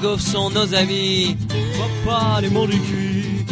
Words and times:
Gaufres 0.00 0.32
sont 0.32 0.50
nos 0.50 0.74
amis. 0.74 1.36
Papa, 2.04 2.40
les 2.40 2.48
du 2.48 2.54
cul. 2.56 3.44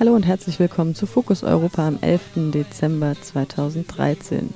Hallo 0.00 0.14
und 0.14 0.24
herzlich 0.24 0.58
willkommen 0.58 0.94
zu 0.94 1.06
Fokus 1.06 1.42
Europa 1.42 1.86
am 1.86 1.98
11. 2.00 2.52
Dezember 2.52 3.14
2013. 3.20 4.50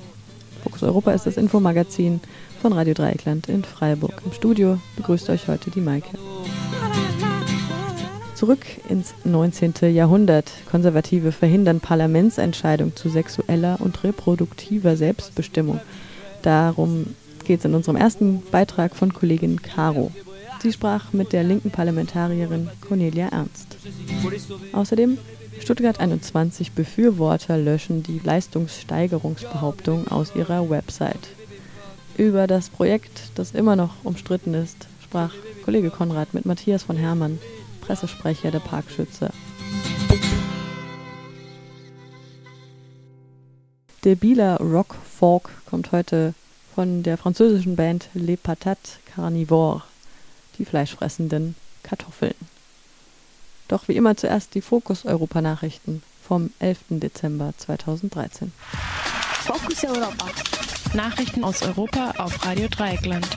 Fokus 0.63 0.83
Europa 0.83 1.11
ist 1.11 1.25
das 1.25 1.37
Infomagazin 1.37 2.21
von 2.61 2.73
Radio 2.73 2.93
Dreieckland 2.93 3.49
in 3.49 3.63
Freiburg. 3.63 4.21
Im 4.25 4.31
Studio 4.31 4.79
begrüßt 4.97 5.29
euch 5.29 5.47
heute 5.47 5.69
die 5.69 5.81
Maike. 5.81 6.17
Zurück 8.35 8.65
ins 8.87 9.13
19. 9.25 9.93
Jahrhundert. 9.93 10.51
Konservative 10.69 11.31
verhindern 11.31 11.81
Parlamentsentscheidung 11.81 12.95
zu 12.95 13.09
sexueller 13.09 13.77
und 13.79 14.03
reproduktiver 14.03 14.95
Selbstbestimmung. 14.95 15.79
Darum 16.41 17.15
geht 17.45 17.59
es 17.59 17.65
in 17.65 17.75
unserem 17.75 17.97
ersten 17.97 18.41
Beitrag 18.51 18.95
von 18.95 19.13
Kollegin 19.13 19.61
Caro. 19.61 20.11
Sie 20.61 20.73
sprach 20.73 21.13
mit 21.13 21.31
der 21.31 21.43
linken 21.43 21.71
Parlamentarierin 21.71 22.69
Cornelia 22.81 23.29
Ernst. 23.29 23.77
Außerdem 24.73 25.17
Stuttgart 25.61 25.99
21 25.99 26.73
Befürworter 26.73 27.57
löschen 27.57 28.03
die 28.03 28.19
Leistungssteigerungsbehauptung 28.21 30.09
aus 30.09 30.35
ihrer 30.35 30.69
Website. 30.69 31.29
Über 32.17 32.45
das 32.47 32.69
Projekt, 32.69 33.31
das 33.35 33.51
immer 33.51 33.77
noch 33.77 34.03
umstritten 34.03 34.53
ist, 34.53 34.87
sprach 35.01 35.33
Kollege 35.63 35.89
Konrad 35.89 36.33
mit 36.33 36.45
Matthias 36.45 36.83
von 36.83 36.97
Hermann, 36.97 37.39
Pressesprecher 37.79 38.51
der 38.51 38.59
Parkschützer. 38.59 39.31
Der 44.03 44.15
Bieler 44.15 44.57
Rock 44.57 44.95
Folk 45.09 45.49
kommt 45.65 45.93
heute 45.93 46.33
von 46.75 47.03
der 47.03 47.17
französischen 47.17 47.75
Band 47.77 48.09
Les 48.13 48.37
Patates 48.37 48.99
Carnivores 49.13 49.88
die 50.59 50.65
fleischfressenden 50.65 51.55
Kartoffeln. 51.81 52.35
Doch 53.67 53.87
wie 53.87 53.95
immer 53.95 54.15
zuerst 54.17 54.53
die 54.55 54.61
Fokus 54.61 55.05
Europa 55.05 55.41
Nachrichten 55.41 56.03
vom 56.21 56.51
11. 56.59 56.77
Dezember 56.89 57.53
2013. 57.57 58.51
Focus 59.45 59.83
Europa. 59.83 60.25
Nachrichten 60.93 61.43
aus 61.43 61.61
Europa 61.61 62.11
auf 62.17 62.45
Radio 62.45 62.67
Dreieckland. 62.67 63.27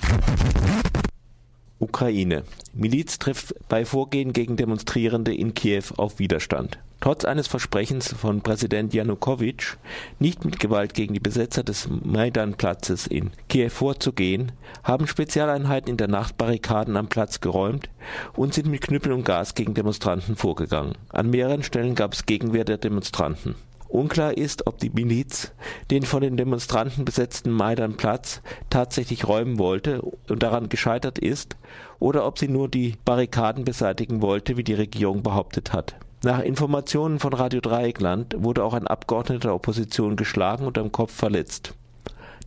Ukraine. 1.78 2.44
Miliz 2.74 3.18
trifft 3.18 3.54
bei 3.68 3.84
Vorgehen 3.84 4.32
gegen 4.32 4.56
Demonstrierende 4.56 5.34
in 5.34 5.54
Kiew 5.54 5.84
auf 5.96 6.18
Widerstand. 6.18 6.78
Trotz 7.02 7.24
eines 7.24 7.48
Versprechens 7.48 8.12
von 8.12 8.42
Präsident 8.42 8.94
Janukowitsch, 8.94 9.74
nicht 10.20 10.44
mit 10.44 10.60
Gewalt 10.60 10.94
gegen 10.94 11.14
die 11.14 11.18
Besetzer 11.18 11.64
des 11.64 11.88
Maidan-Platzes 11.90 13.08
in 13.08 13.32
Kiew 13.48 13.70
vorzugehen, 13.70 14.52
haben 14.84 15.08
Spezialeinheiten 15.08 15.90
in 15.90 15.96
der 15.96 16.06
Nacht 16.06 16.38
Barrikaden 16.38 16.96
am 16.96 17.08
Platz 17.08 17.40
geräumt 17.40 17.90
und 18.36 18.54
sind 18.54 18.68
mit 18.68 18.82
Knüppeln 18.82 19.16
und 19.16 19.24
Gas 19.24 19.56
gegen 19.56 19.74
Demonstranten 19.74 20.36
vorgegangen. 20.36 20.92
An 21.08 21.30
mehreren 21.30 21.64
Stellen 21.64 21.96
gab 21.96 22.12
es 22.12 22.24
Gegenwehr 22.24 22.64
der 22.64 22.78
Demonstranten. 22.78 23.56
Unklar 23.88 24.38
ist, 24.38 24.68
ob 24.68 24.78
die 24.78 24.90
Miliz 24.90 25.50
den 25.90 26.04
von 26.04 26.22
den 26.22 26.36
Demonstranten 26.36 27.04
besetzten 27.04 27.50
Maidan-Platz 27.50 28.42
tatsächlich 28.70 29.26
räumen 29.26 29.58
wollte 29.58 30.02
und 30.02 30.40
daran 30.40 30.68
gescheitert 30.68 31.18
ist, 31.18 31.56
oder 31.98 32.24
ob 32.24 32.38
sie 32.38 32.46
nur 32.46 32.68
die 32.68 32.94
Barrikaden 33.04 33.64
beseitigen 33.64 34.22
wollte, 34.22 34.56
wie 34.56 34.62
die 34.62 34.74
Regierung 34.74 35.24
behauptet 35.24 35.72
hat. 35.72 35.96
Nach 36.24 36.40
Informationen 36.40 37.18
von 37.18 37.32
Radio 37.32 37.60
Dreieckland 37.60 38.34
wurde 38.38 38.62
auch 38.62 38.74
ein 38.74 38.86
Abgeordneter 38.86 39.48
der 39.48 39.54
Opposition 39.54 40.14
geschlagen 40.14 40.66
und 40.66 40.78
am 40.78 40.92
Kopf 40.92 41.12
verletzt. 41.12 41.74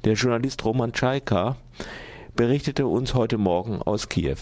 Der 0.05 0.13
Journalist 0.13 0.63
Roman 0.63 0.93
Tschaika 0.93 1.57
berichtete 2.35 2.87
uns 2.87 3.13
heute 3.13 3.37
Morgen 3.37 3.81
aus 3.81 4.07
Kiew. 4.07 4.37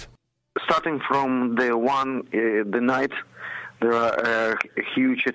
Starting 0.66 1.02
from 1.02 1.56
the 1.58 1.72
one, 1.72 2.24
uh, 2.34 2.64
the 2.72 2.80
night 2.80 3.12
There 3.84 3.96
are 3.96 4.54
a 4.54 4.82
huge 4.96 5.26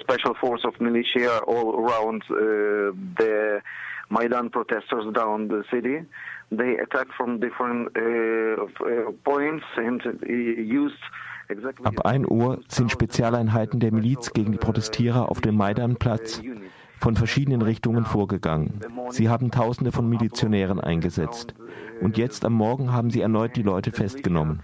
special 0.00 0.34
force 0.34 0.62
of 0.66 0.78
militia 0.78 1.38
all 1.46 1.74
around 1.74 2.22
uh, 2.30 2.92
the 3.16 3.62
Maidan 4.10 4.50
protesters 4.50 5.06
down 5.14 5.48
the 5.48 5.64
city. 5.70 6.04
They 6.50 6.76
attack 6.76 7.06
from 7.16 7.40
different 7.40 7.96
uh, 7.96 9.12
points 9.24 9.64
and 9.78 10.02
used 10.26 11.02
Ab 11.82 12.06
1 12.06 12.26
Uhr 12.28 12.60
sind 12.68 12.90
Spezialeinheiten 12.90 13.80
der 13.80 13.92
Miliz 13.92 14.32
gegen 14.32 14.52
die 14.52 14.58
Protestierer 14.58 15.30
auf 15.30 15.40
dem 15.40 15.56
Maidanplatz 15.56 16.40
von 16.98 17.16
verschiedenen 17.16 17.62
Richtungen 17.62 18.04
vorgegangen. 18.04 18.80
Sie 19.10 19.28
haben 19.28 19.50
Tausende 19.50 19.92
von 19.92 20.08
Milizionären 20.08 20.80
eingesetzt. 20.80 21.54
Und 22.00 22.16
jetzt 22.16 22.44
am 22.44 22.54
Morgen 22.54 22.92
haben 22.92 23.10
sie 23.10 23.20
erneut 23.20 23.56
die 23.56 23.62
Leute 23.62 23.92
festgenommen. 23.92 24.62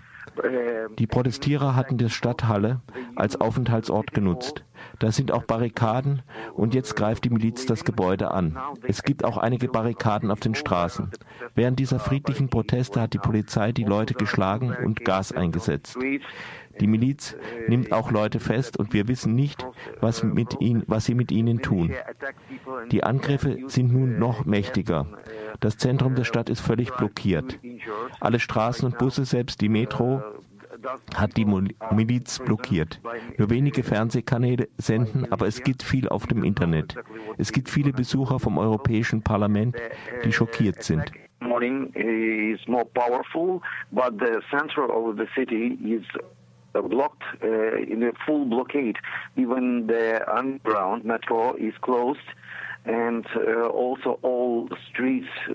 Die 0.98 1.06
Protestierer 1.06 1.76
hatten 1.76 1.98
die 1.98 2.08
Stadthalle 2.08 2.80
als 3.16 3.40
Aufenthaltsort 3.40 4.12
genutzt. 4.12 4.64
Da 4.98 5.12
sind 5.12 5.32
auch 5.32 5.44
Barrikaden 5.44 6.22
und 6.54 6.74
jetzt 6.74 6.96
greift 6.96 7.24
die 7.24 7.30
Miliz 7.30 7.66
das 7.66 7.84
Gebäude 7.84 8.30
an. 8.30 8.58
Es 8.82 9.02
gibt 9.02 9.24
auch 9.24 9.36
einige 9.36 9.69
Barrikaden 9.69 10.30
auf 10.30 10.40
den 10.40 10.54
Straßen. 10.54 11.10
Während 11.54 11.78
dieser 11.78 11.98
friedlichen 11.98 12.48
Proteste 12.48 13.00
hat 13.00 13.12
die 13.12 13.19
Polizei 13.19 13.72
die 13.72 13.84
Leute 13.84 14.14
geschlagen 14.14 14.74
und 14.84 15.04
Gas 15.04 15.32
eingesetzt. 15.32 15.98
Die 16.80 16.86
Miliz 16.86 17.36
nimmt 17.68 17.92
auch 17.92 18.10
Leute 18.10 18.41
fest 18.41 18.78
und 18.78 18.92
wir 18.92 19.06
wissen 19.06 19.34
nicht, 19.34 19.66
was, 20.00 20.22
mit 20.22 20.60
ihnen, 20.60 20.82
was 20.86 21.04
sie 21.04 21.14
mit 21.14 21.30
ihnen 21.30 21.60
tun. 21.62 21.94
Die 22.91 23.04
Angriffe 23.04 23.58
sind 23.66 23.92
nun 23.92 24.18
noch 24.18 24.44
mächtiger. 24.44 25.06
Das 25.60 25.76
Zentrum 25.76 26.14
der 26.14 26.24
Stadt 26.24 26.48
ist 26.48 26.60
völlig 26.60 26.90
blockiert. 26.92 27.58
Alle 28.19 28.40
Straßen 28.40 28.86
und 28.86 28.98
Busse, 28.98 29.24
selbst 29.24 29.60
die 29.60 29.69
Metro, 29.69 30.22
hat 31.14 31.36
die 31.36 31.44
Miliz 31.44 32.38
blockiert. 32.38 33.00
Nur 33.36 33.50
wenige 33.50 33.82
Fernsehkanäle 33.82 34.69
senden, 34.78 35.30
aber 35.30 35.46
es 35.46 35.62
gibt 35.62 35.82
viel 35.82 36.08
auf 36.08 36.26
dem 36.26 36.42
Internet. 36.42 36.96
Es 37.36 37.52
gibt 37.52 37.69
viele 37.69 37.92
Besucher 37.92 38.38
vom 38.38 38.56
Europäischen 38.56 39.22
Parlament, 39.22 39.76
die 40.24 40.32
schockiert 40.32 40.82
sind. 40.82 41.12
Morning 41.42 41.90
is 41.94 42.60
more 42.69 42.84
powerful, 42.84 43.60
but 43.90 44.12
the 44.19 44.40
center 44.50 44.88
of 44.88 45.16
the 45.16 45.26
city 45.34 45.78
is 45.82 46.04
Uh, 46.72 46.82
blocked 46.82 47.25
uh, 47.42 47.76
in 47.78 48.00
a 48.04 48.12
full 48.25 48.44
blockade. 48.44 48.97
Even 49.36 49.88
the 49.88 50.22
underground 50.32 51.04
metro 51.04 51.56
is 51.56 51.75
closed, 51.81 52.20
and 52.84 53.26
uh, 53.34 53.66
also 53.66 54.20
all 54.22 54.69
streets 54.88 55.26
uh, 55.48 55.54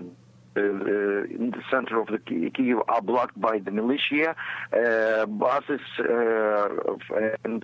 uh, 0.58 0.60
in 0.60 1.52
the 1.52 1.62
center 1.72 2.02
of 2.02 2.08
the 2.08 2.18
Kiev 2.18 2.80
are 2.90 3.02
blocked 3.02 3.40
by 3.40 3.60
the 3.60 3.72
militia, 3.72 4.36
uh, 4.74 5.26
buses 5.26 5.80
and 7.46 7.64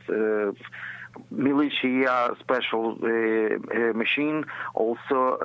militia 1.30 2.34
special 2.40 2.96
machine 3.94 4.46
also 4.76 5.40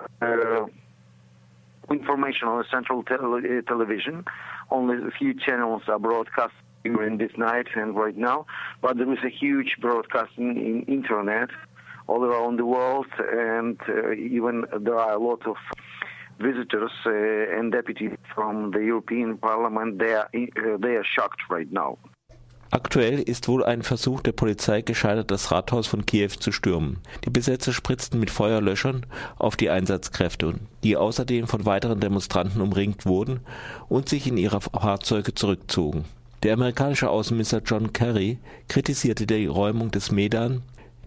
information 1.90 2.46
on 2.46 2.58
the 2.58 2.64
central 2.70 3.02
te- 3.02 3.62
television. 3.66 4.24
Only 4.70 4.96
a 5.08 5.10
few 5.10 5.34
channels 5.34 5.82
are 5.88 5.98
broadcast 5.98 6.54
during 6.94 7.18
this 7.18 7.32
night 7.36 7.66
and 7.74 7.96
right 7.96 8.16
now, 8.16 8.46
but 8.82 8.96
there 8.96 9.12
is 9.12 9.18
a 9.24 9.30
huge 9.30 9.76
broadcasting 9.80 10.56
in 10.56 10.82
internet 10.82 11.50
all 12.06 12.24
around 12.24 12.58
the 12.58 12.66
world, 12.66 13.06
and 13.18 13.78
uh, 13.88 14.12
even 14.12 14.64
there 14.80 14.98
are 14.98 15.14
a 15.14 15.18
lot 15.18 15.46
of 15.46 15.56
visitors 16.38 16.92
uh, 17.06 17.58
and 17.58 17.72
deputies 17.72 18.12
from 18.34 18.70
the 18.70 18.80
European 18.80 19.38
Parliament. 19.38 19.98
They 19.98 20.14
are 20.14 20.28
uh, 20.34 20.76
they 20.78 20.94
are 20.96 21.04
shocked 21.04 21.42
right 21.50 21.70
now. 21.70 21.98
Aktuell 22.72 23.20
ist 23.20 23.46
wohl 23.46 23.64
ein 23.64 23.82
Versuch 23.82 24.20
der 24.20 24.32
Polizei 24.32 24.82
gescheitert, 24.82 25.30
das 25.30 25.52
Rathaus 25.52 25.86
von 25.86 26.04
Kiew 26.04 26.30
zu 26.40 26.50
stürmen. 26.50 26.98
Die 27.24 27.30
Besetzer 27.30 27.72
spritzten 27.72 28.18
mit 28.18 28.28
Feuerlöschern 28.28 29.06
auf 29.38 29.56
die 29.56 29.70
Einsatzkräfte, 29.70 30.54
die 30.82 30.96
außerdem 30.96 31.46
von 31.46 31.64
weiteren 31.64 32.00
Demonstranten 32.00 32.60
umringt 32.60 33.06
wurden 33.06 33.40
und 33.88 34.08
sich 34.08 34.26
in 34.26 34.36
ihre 34.36 34.60
Fahrzeuge 34.60 35.32
zurückzogen. 35.32 36.04
Der 36.42 36.52
amerikanische 36.52 37.08
Außenminister 37.08 37.62
John 37.64 37.92
Kerry 37.92 38.38
kritisierte 38.68 39.26
die 39.26 39.46
Räumung 39.46 39.90
des 39.90 40.10
Medan. 40.10 40.62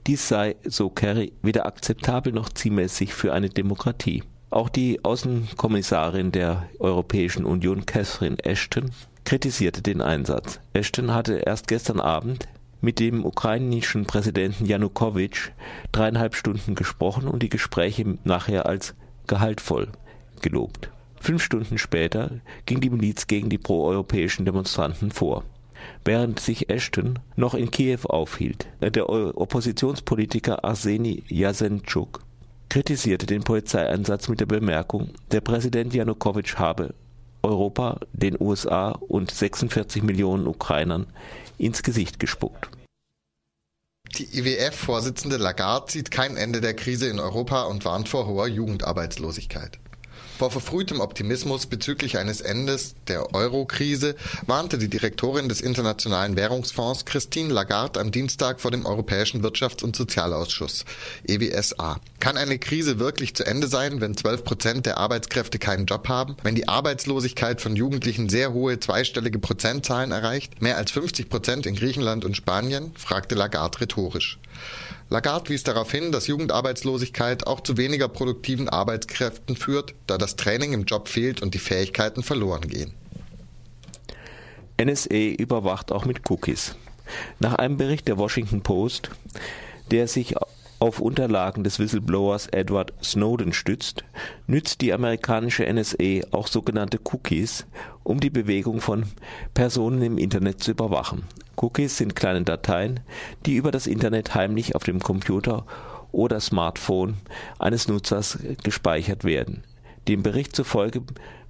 Dies 0.08 0.28
sei, 0.28 0.56
so 0.66 0.90
Kerry, 0.90 1.34
weder 1.42 1.66
akzeptabel 1.66 2.34
noch 2.34 2.50
zielmäßig 2.50 3.14
für 3.14 3.34
eine 3.34 3.50
Demokratie. 3.50 4.24
Auch 4.50 4.70
die 4.70 5.04
Außenkommissarin 5.06 6.31
der 6.31 6.68
Europäischen 6.80 7.46
Union, 7.46 7.86
Catherine 7.86 8.44
Ashton, 8.44 8.90
kritisierte 9.24 9.84
den 9.84 10.02
Einsatz. 10.02 10.60
Ashton 10.74 11.14
hatte 11.14 11.36
erst 11.46 11.68
gestern 11.68 12.00
Abend 12.00 12.48
mit 12.82 13.00
dem 13.00 13.25
ukrainischen 13.25 14.06
Präsidenten 14.06 14.66
Janukowitsch 14.66 15.52
dreieinhalb 15.92 16.34
Stunden 16.34 16.74
gesprochen 16.74 17.28
und 17.28 17.44
die 17.44 17.50
Gespräche 17.50 18.18
nachher 18.24 18.66
als 18.66 18.96
gehaltvoll 19.28 19.90
gelobt. 20.42 20.90
Fünf 21.19 21.44
Stunden 21.44 21.77
später 21.77 22.39
ging 22.66 22.80
die 22.80 22.89
Miliz 22.89 23.27
gegen 23.27 23.50
die 23.50 23.57
proeuropäischen 23.57 24.45
Demonstranten 24.45 25.12
vor. 25.12 25.44
Während 26.06 26.39
sich 26.39 26.69
Ashton 26.69 27.19
noch 27.36 27.54
in 27.54 27.71
Kiew 27.71 28.00
aufhielt, 28.06 28.68
der 28.81 29.10
Oppositionspolitiker 29.10 30.63
Arseni 30.63 31.24
Jasenczuk 31.27 32.21
kritisierte 32.69 33.25
den 33.25 33.44
Polizeieinsatz 33.44 34.27
mit 34.27 34.39
der 34.39 34.45
Bemerkung, 34.45 35.10
der 35.31 35.42
Präsident 35.42 35.94
Janukowitsch 35.94 36.56
habe 36.56 36.94
Europa, 37.42 38.00
den 38.13 38.36
USA 38.39 38.92
und 38.92 39.31
46 39.31 40.04
Millionen 40.04 40.48
Ukrainern 40.48 41.07
ins 41.57 41.83
Gesicht 41.83 42.19
gespuckt. 42.19 42.69
Die 44.18 44.38
IWF-Vorsitzende 44.38 45.38
Lagarde 45.38 45.92
sieht 45.92 46.12
kein 46.12 46.36
Ende 46.36 46.62
der 46.62 46.74
Krise 46.74 47.07
in 47.07 47.19
Europa 47.19 47.63
und 47.63 47.86
warnt 47.86 48.10
vor 48.10 48.27
hoher 48.27 48.48
Jugendarbeitslosigkeit. 48.48 49.80
Vor 50.39 50.51
verfrühtem 50.51 51.01
Optimismus 51.01 51.65
bezüglich 51.65 52.18
eines 52.18 52.39
Endes 52.39 52.95
der 53.09 53.36
Euro-Krise 53.36 54.15
warnte 54.47 54.77
die 54.77 54.88
Direktorin 54.88 55.50
des 55.50 55.59
Internationalen 55.59 56.38
Währungsfonds 56.38 57.03
Christine 57.03 57.53
Lagarde 57.53 58.00
am 58.00 58.12
Dienstag 58.12 58.62
vor 58.62 58.71
dem 58.71 58.86
Europäischen 58.86 59.44
Wirtschafts- 59.44 59.83
und 59.83 59.97
Sozialausschuss 59.97 60.86
EWSA. 61.27 62.00
Kann 62.21 62.38
eine 62.38 62.57
Krise 62.57 63.00
wirklich 63.00 63.36
zu 63.36 63.45
Ende 63.45 63.68
sein, 63.68 64.00
wenn 64.00 64.15
12 64.15 64.45
Prozent 64.45 64.86
der 64.86 64.97
Arbeitskräfte 64.97 65.59
keinen 65.59 65.88
Job 65.88 66.07
haben? 66.07 66.38
Wenn 66.41 66.56
die 66.56 66.69
Arbeitslosigkeit 66.69 67.59
von 67.59 67.75
Jugendlichen 67.75 68.30
sehr 68.30 68.53
hohe 68.53 68.80
zweistellige 68.80 69.39
Prozentzahlen 69.39 70.13
erreicht? 70.13 70.62
Mehr 70.62 70.77
als 70.77 70.91
50 70.91 71.27
Prozent 71.27 71.65
in 71.65 71.75
Griechenland 71.75 72.24
und 72.24 72.38
Spanien? 72.38 72.94
fragte 72.95 73.36
Lagarde 73.36 73.81
rhetorisch. 73.81 74.39
Lagarde 75.12 75.50
wies 75.50 75.64
darauf 75.64 75.92
hin, 75.92 76.12
dass 76.12 76.28
Jugendarbeitslosigkeit 76.28 77.48
auch 77.48 77.62
zu 77.62 77.78
weniger 77.78 78.08
produktiven 78.08 78.70
Arbeitskräften 78.70 79.56
führt, 79.56 79.96
da 80.06 80.18
das 80.18 80.36
Training 80.36 80.74
im 80.74 80.86
Job 80.86 81.08
fehlt 81.08 81.42
und 81.42 81.56
die 81.56 81.60
Fähigkeiten 81.60 82.22
verloren 82.22 82.68
gehen. 82.68 82.94
NSA 84.80 85.16
überwacht 85.38 85.92
auch 85.92 86.06
mit 86.06 86.30
Cookies. 86.30 86.76
Nach 87.40 87.56
einem 87.56 87.78
Bericht 87.78 88.08
der 88.08 88.18
Washington 88.18 88.62
Post, 88.62 89.10
der 89.90 90.08
sich 90.08 90.36
auf 90.80 91.00
Unterlagen 91.00 91.64
des 91.64 91.80
Whistleblowers 91.80 92.48
Edward 92.48 92.94
Snowden 93.04 93.52
stützt, 93.52 94.04
nützt 94.48 94.82
die 94.82 94.94
amerikanische 94.94 95.66
NSA 95.72 96.28
auch 96.32 96.48
sogenannte 96.48 97.00
Cookies, 97.12 97.66
um 98.04 98.20
die 98.20 98.30
Bewegung 98.30 98.80
von 98.80 99.04
Personen 99.54 100.02
im 100.02 100.18
Internet 100.18 100.64
zu 100.64 100.72
überwachen. 100.72 101.24
Cookies 101.62 101.98
sind 101.98 102.16
kleine 102.16 102.44
Dateien, 102.44 103.02
die 103.46 103.56
über 103.56 103.72
das 103.72 103.88
Internet 103.88 104.36
heimlich 104.36 104.76
auf 104.76 104.84
dem 104.84 105.00
Computer 105.00 105.66
oder 106.12 106.40
Smartphone 106.40 107.18
eines 107.60 107.88
Nutzers 107.88 108.40
gespeichert 108.64 109.24
werden. 109.24 109.64
Dem 110.08 110.24
Bericht 110.24 110.56
zufolge 110.56 111.04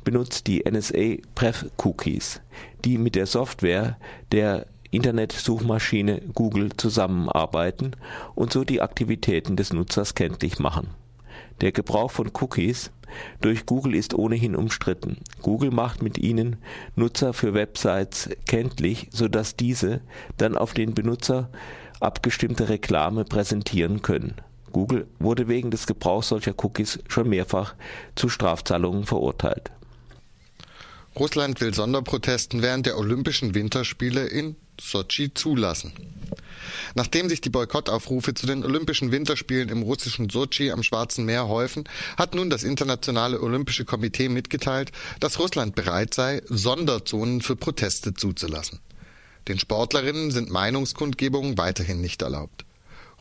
benutzt 0.04 0.48
die 0.48 0.64
NSA 0.70 1.22
Pref-Cookies, 1.36 2.42
die 2.84 2.98
mit 2.98 3.16
der 3.16 3.26
Software 3.26 3.98
der 4.32 4.66
Internetsuchmaschine 4.92 6.22
Google 6.34 6.76
zusammenarbeiten 6.76 7.92
und 8.34 8.52
so 8.52 8.64
die 8.64 8.82
Aktivitäten 8.82 9.56
des 9.56 9.72
Nutzers 9.72 10.16
kenntlich 10.16 10.58
machen. 10.60 10.88
Der 11.62 11.72
Gebrauch 11.72 12.10
von 12.10 12.32
Cookies 12.34 12.92
durch 13.42 13.66
Google 13.66 13.96
ist 13.96 14.14
ohnehin 14.14 14.56
umstritten. 14.56 15.18
Google 15.42 15.72
macht 15.72 16.02
mit 16.04 16.18
ihnen 16.18 16.58
Nutzer 16.96 17.34
für 17.34 17.54
Websites 17.54 18.30
kenntlich, 18.46 19.08
sodass 19.12 19.56
diese 19.56 20.02
dann 20.38 20.58
auf 20.58 20.74
den 20.74 20.94
Benutzer 20.94 21.50
abgestimmte 22.00 22.70
Reklame 22.70 23.26
präsentieren 23.26 24.02
können. 24.02 24.36
Google 24.72 25.08
wurde 25.20 25.48
wegen 25.48 25.72
des 25.72 25.88
Gebrauchs 25.88 26.30
solcher 26.30 26.54
Cookies 26.58 27.00
schon 27.08 27.30
mehrfach 27.30 27.76
zu 28.16 28.30
Strafzahlungen 28.30 29.06
verurteilt. 29.06 29.72
Russland 31.18 31.60
will 31.60 31.74
Sonderprotesten 31.74 32.62
während 32.62 32.86
der 32.86 32.98
Olympischen 32.98 33.56
Winterspiele 33.56 34.28
in 34.28 34.56
Sochi 34.82 35.34
zulassen. 35.34 35.94
Nachdem 36.96 37.30
sich 37.30 37.42
die 37.42 37.50
Boykottaufrufe 37.50 38.34
zu 38.34 38.48
den 38.48 38.64
Olympischen 38.64 39.12
Winterspielen 39.12 39.70
im 39.70 39.82
russischen 39.82 40.30
Sochi 40.30 40.72
am 40.72 40.84
Schwarzen 40.84 41.26
Meer 41.26 41.48
häufen, 41.48 41.84
hat 42.18 42.36
nun 42.36 42.50
das 42.50 42.64
Internationale 42.64 43.42
Olympische 43.42 43.86
Komitee 43.86 44.30
mitgeteilt, 44.30 44.92
dass 45.20 45.40
Russland 45.40 45.76
bereit 45.76 46.14
sei, 46.14 46.42
Sonderzonen 46.48 47.42
für 47.42 47.56
Proteste 47.56 48.14
zuzulassen. 48.14 48.80
Den 49.48 49.60
Sportlerinnen 49.60 50.32
sind 50.32 50.50
Meinungskundgebungen 50.50 51.58
weiterhin 51.58 52.02
nicht 52.02 52.22
erlaubt. 52.22 52.66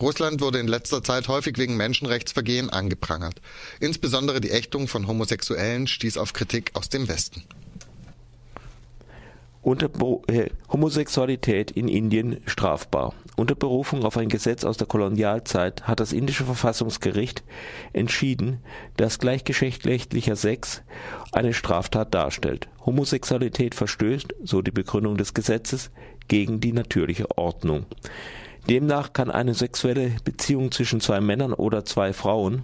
Russland 0.00 0.40
wurde 0.40 0.60
in 0.60 0.68
letzter 0.68 1.02
Zeit 1.02 1.26
häufig 1.26 1.58
wegen 1.58 1.76
Menschenrechtsvergehen 1.76 2.70
angeprangert. 2.70 3.40
Insbesondere 3.80 4.40
die 4.40 4.50
Ächtung 4.50 4.86
von 4.86 5.08
Homosexuellen 5.08 5.88
stieß 5.88 6.18
auf 6.18 6.32
Kritik 6.32 6.70
aus 6.74 6.88
dem 6.88 7.08
Westen 7.08 7.42
unter 9.68 9.90
äh, 10.28 10.48
Homosexualität 10.72 11.70
in 11.70 11.88
Indien 11.88 12.40
strafbar. 12.46 13.12
Unter 13.36 13.54
Berufung 13.54 14.02
auf 14.02 14.16
ein 14.16 14.30
Gesetz 14.30 14.64
aus 14.64 14.78
der 14.78 14.86
Kolonialzeit 14.86 15.86
hat 15.86 16.00
das 16.00 16.14
indische 16.14 16.46
Verfassungsgericht 16.46 17.44
entschieden, 17.92 18.60
dass 18.96 19.18
gleichgeschlechtlicher 19.18 20.36
Sex 20.36 20.82
eine 21.32 21.52
Straftat 21.52 22.14
darstellt. 22.14 22.68
Homosexualität 22.86 23.74
verstößt, 23.74 24.34
so 24.42 24.62
die 24.62 24.70
Begründung 24.70 25.18
des 25.18 25.34
Gesetzes, 25.34 25.90
gegen 26.28 26.60
die 26.60 26.72
natürliche 26.72 27.26
Ordnung. 27.36 27.84
Demnach 28.70 29.12
kann 29.12 29.30
eine 29.30 29.52
sexuelle 29.52 30.12
Beziehung 30.24 30.72
zwischen 30.72 31.02
zwei 31.02 31.20
Männern 31.20 31.52
oder 31.52 31.84
zwei 31.84 32.14
Frauen 32.14 32.62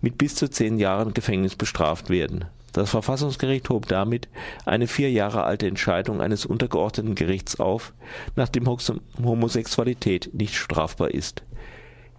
mit 0.00 0.16
bis 0.16 0.34
zu 0.34 0.48
zehn 0.48 0.78
Jahren 0.78 1.12
Gefängnis 1.12 1.54
bestraft 1.54 2.08
werden. 2.08 2.46
Das 2.76 2.90
Verfassungsgericht 2.90 3.70
hob 3.70 3.88
damit 3.88 4.28
eine 4.66 4.86
vier 4.86 5.10
Jahre 5.10 5.44
alte 5.44 5.66
Entscheidung 5.66 6.20
eines 6.20 6.44
untergeordneten 6.44 7.14
Gerichts 7.14 7.58
auf, 7.58 7.94
nachdem 8.34 8.66
Homosexualität 8.66 10.34
nicht 10.34 10.54
strafbar 10.54 11.10
ist. 11.10 11.42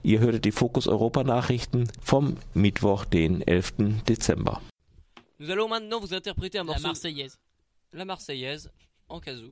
Ihr 0.01 0.19
hörtet 0.19 0.45
die 0.45 0.51
Fokus 0.51 0.88
Europa 0.88 1.24
Nachrichten 1.24 1.88
vom 2.01 2.38
Mittwoch, 2.56 3.06
den 3.06 3.44
11. 3.44 4.02
Dezember. 4.09 4.59
Nous 5.37 5.52
allons 5.52 5.69
maintenant 5.69 6.02
vous 6.02 6.16
interpréter 6.16 6.59
un 6.59 6.64
morceau. 6.64 6.81
La 6.81 6.87
Marseillaise. 6.87 7.37
La 7.92 8.06
Marseillaise, 8.06 8.71
en 9.09 9.19
kazoo. 9.19 9.52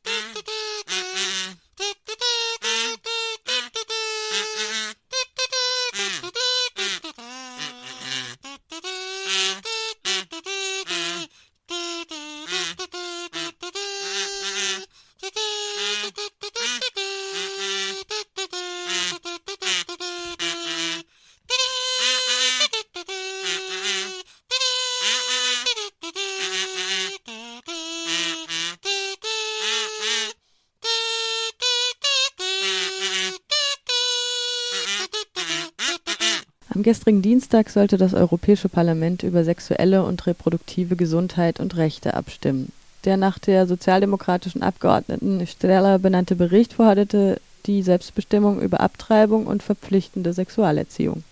Am 36.73 36.83
gestrigen 36.83 37.21
Dienstag 37.21 37.69
sollte 37.69 37.97
das 37.97 38.13
Europäische 38.13 38.69
Parlament 38.69 39.23
über 39.23 39.43
sexuelle 39.43 40.05
und 40.05 40.25
reproduktive 40.25 40.95
Gesundheit 40.95 41.59
und 41.59 41.75
Rechte 41.75 42.13
abstimmen. 42.13 42.71
Der 43.03 43.17
nach 43.17 43.39
der 43.39 43.67
sozialdemokratischen 43.67 44.63
Abgeordneten 44.63 45.45
Streller 45.45 45.99
benannte 45.99 46.37
Bericht 46.37 46.71
forderte 46.71 47.41
die 47.65 47.83
Selbstbestimmung 47.83 48.61
über 48.61 48.79
Abtreibung 48.79 49.47
und 49.47 49.63
verpflichtende 49.63 50.31
Sexualerziehung. 50.31 51.25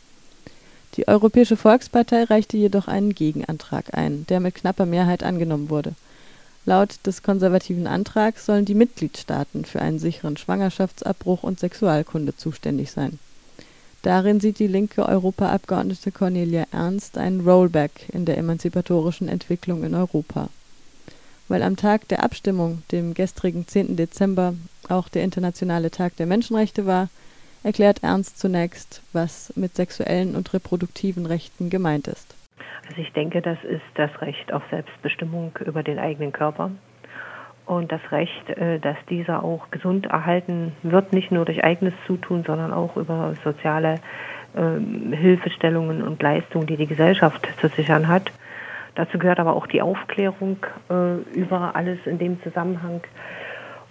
Die 0.96 1.08
Europäische 1.08 1.56
Volkspartei 1.56 2.26
reichte 2.26 2.58
jedoch 2.58 2.90
einen 2.90 3.16
Gegenantrag 3.16 3.94
ein, 3.94 4.26
der 4.28 4.42
mit 4.42 4.56
knapper 4.56 4.86
Mehrheit 4.86 5.24
angenommen 5.24 5.70
wurde. 5.70 5.94
Laut 6.66 7.00
des 7.06 7.24
konservativen 7.24 7.88
Antrags 7.88 8.46
sollen 8.46 8.66
die 8.66 8.76
Mitgliedstaaten 8.76 9.64
für 9.64 9.82
einen 9.82 10.00
sicheren 10.00 10.36
Schwangerschaftsabbruch 10.36 11.44
und 11.44 11.62
Sexualkunde 11.62 12.36
zuständig 12.36 12.92
sein. 12.92 13.20
Darin 14.02 14.40
sieht 14.40 14.60
die 14.60 14.68
linke 14.68 15.06
Europaabgeordnete 15.06 16.12
Cornelia 16.12 16.66
Ernst 16.72 17.18
einen 17.18 17.42
Rollback 17.42 18.08
in 18.14 18.24
der 18.26 18.38
emanzipatorischen 18.38 19.28
Entwicklung 19.28 19.84
in 19.84 19.94
Europa. 19.94 20.50
Weil 21.50 21.64
am 21.64 21.76
Tag 21.76 22.08
der 22.08 22.24
Abstimmung, 22.24 22.84
dem 22.92 23.14
gestrigen 23.14 23.68
10. 23.68 23.98
Dezember, 23.98 24.54
auch 24.88 25.10
der 25.10 25.24
Internationale 25.24 25.92
Tag 25.92 26.16
der 26.16 26.28
Menschenrechte 26.28 26.86
war, 26.86 27.10
erklärt 27.64 28.04
Ernst 28.04 28.40
zunächst, 28.40 29.02
was 29.12 29.52
mit 29.58 29.76
sexuellen 29.76 30.36
und 30.36 30.54
reproduktiven 30.54 31.26
Rechten 31.26 31.70
gemeint 31.70 32.08
ist. 32.08 32.36
Also 32.88 33.02
ich 33.02 33.12
denke, 33.12 33.42
das 33.42 33.58
ist 33.64 33.82
das 33.96 34.10
Recht 34.22 34.54
auf 34.54 34.64
Selbstbestimmung 34.70 35.52
über 35.66 35.84
den 35.84 36.00
eigenen 36.00 36.32
Körper 36.32 36.72
und 37.70 37.92
das 37.92 38.02
Recht, 38.12 38.50
äh, 38.50 38.80
dass 38.80 38.98
dieser 39.10 39.44
auch 39.44 39.70
gesund 39.70 40.08
erhalten 40.08 40.74
wird, 40.82 41.14
nicht 41.14 41.32
nur 41.32 41.46
durch 41.46 41.64
eigenes 41.64 41.94
Zutun, 42.08 42.44
sondern 42.44 42.74
auch 42.74 42.98
über 42.98 43.34
soziale 43.44 43.96
ähm, 44.58 45.14
Hilfestellungen 45.14 46.02
und 46.02 46.22
Leistungen, 46.22 46.66
die 46.66 46.78
die 46.78 46.88
Gesellschaft 46.88 47.48
zu 47.62 47.68
sichern 47.68 48.08
hat. 48.08 48.32
Dazu 48.96 49.20
gehört 49.20 49.40
aber 49.40 49.56
auch 49.56 49.68
die 49.68 49.84
Aufklärung 49.84 50.58
äh, 50.90 51.18
über 51.38 51.76
alles 51.76 52.00
in 52.06 52.18
dem 52.18 52.42
Zusammenhang. 52.42 53.02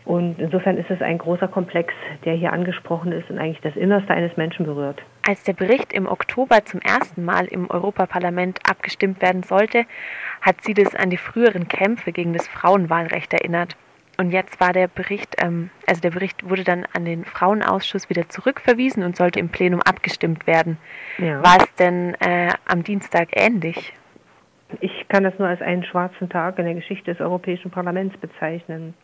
Und 0.05 0.41
insofern 0.41 0.77
ist 0.77 0.91
es 0.91 1.01
ein 1.01 1.19
großer 1.19 1.47
Komplex, 1.47 1.95
der 2.25 2.35
hier 2.35 2.53
angesprochen 2.53 3.13
ist 3.13 3.31
und 3.31 3.39
eigentlich 3.39 3.61
das 3.61 3.77
Innerste 3.77 4.13
eines 4.13 4.37
Menschen 4.37 4.67
berührt. 4.67 5.01
Als 5.29 5.43
der 5.43 5.53
Bericht 5.53 5.93
im 5.93 6.07
Oktober 6.07 6.65
zum 6.65 6.81
ersten 6.81 7.23
Mal 7.23 7.45
im 7.49 7.69
Europaparlament 7.69 8.61
abgestimmt 8.67 9.21
werden 9.21 9.43
sollte, 9.43 9.85
hat 10.41 10.63
sie 10.63 10.73
das 10.73 10.95
an 10.95 11.11
die 11.11 11.19
früheren 11.19 11.69
Kämpfe 11.69 12.13
gegen 12.13 12.33
das 12.33 12.49
Frauenwahlrecht 12.49 13.35
erinnert. 13.35 13.77
Und 14.17 14.31
jetzt 14.31 14.59
war 14.59 14.73
der 14.73 14.89
Bericht, 14.89 15.37
ähm, 15.37 15.69
also 15.87 16.01
der 16.01 16.13
Bericht 16.13 16.49
wurde 16.49 16.65
dann 16.65 16.87
an 16.95 17.05
den 17.05 17.27
Frauenausschuss 17.27 18.09
wieder 18.09 18.31
zurückverwiesen 18.31 19.03
und 19.03 19.19
sollte 19.19 19.39
im 19.39 19.51
Plenum 19.51 19.83
abgestimmt 19.83 20.47
werden. 20.47 20.79
Ja. 21.19 21.45
War 21.45 21.59
es 21.59 21.75
denn 21.75 22.15
äh, 22.21 22.49
am 22.65 22.83
Dienstag 22.83 23.29
ähnlich? 23.33 23.93
Ich 24.81 25.09
kann 25.09 25.25
das 25.25 25.39
nur 25.39 25.49
als 25.49 25.61
einen 25.61 25.85
schwarzen 25.85 26.31
Tag 26.31 26.59
in 26.59 26.65
der 26.65 26.75
Geschichte 26.75 27.13
des 27.13 27.21
Europäischen 27.21 27.71
Parlaments 27.71 28.17
bezeichnen. 28.17 28.95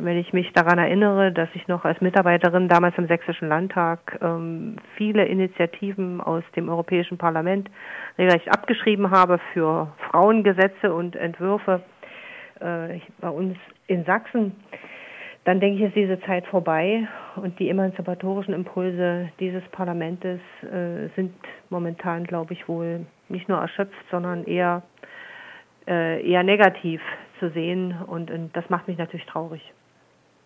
Wenn 0.00 0.16
ich 0.16 0.32
mich 0.32 0.52
daran 0.52 0.78
erinnere, 0.78 1.32
dass 1.32 1.48
ich 1.54 1.66
noch 1.66 1.84
als 1.84 2.00
Mitarbeiterin 2.00 2.68
damals 2.68 2.96
im 2.98 3.08
Sächsischen 3.08 3.48
Landtag 3.48 4.16
ähm, 4.22 4.76
viele 4.96 5.24
Initiativen 5.24 6.20
aus 6.20 6.44
dem 6.54 6.68
Europäischen 6.68 7.18
Parlament 7.18 7.68
regelrecht 8.16 8.48
abgeschrieben 8.48 9.10
habe 9.10 9.40
für 9.52 9.88
Frauengesetze 10.08 10.94
und 10.94 11.16
Entwürfe 11.16 11.82
äh, 12.60 13.00
bei 13.20 13.28
uns 13.28 13.56
in 13.88 14.04
Sachsen, 14.04 14.54
dann 15.42 15.58
denke 15.58 15.78
ich, 15.78 15.88
ist 15.88 15.96
diese 15.96 16.20
Zeit 16.20 16.46
vorbei 16.46 17.08
und 17.34 17.58
die 17.58 17.68
emanzipatorischen 17.68 18.54
Impulse 18.54 19.30
dieses 19.40 19.64
Parlamentes 19.72 20.38
äh, 20.62 21.08
sind 21.16 21.34
momentan, 21.70 22.22
glaube 22.22 22.52
ich, 22.52 22.68
wohl 22.68 23.06
nicht 23.28 23.48
nur 23.48 23.58
erschöpft, 23.58 23.98
sondern 24.12 24.44
eher, 24.44 24.82
äh, 25.88 26.24
eher 26.24 26.44
negativ 26.44 27.00
zu 27.40 27.50
sehen 27.50 27.96
und, 28.06 28.30
und 28.30 28.54
das 28.56 28.68
macht 28.70 28.86
mich 28.86 28.98
natürlich 28.98 29.26
traurig. 29.26 29.72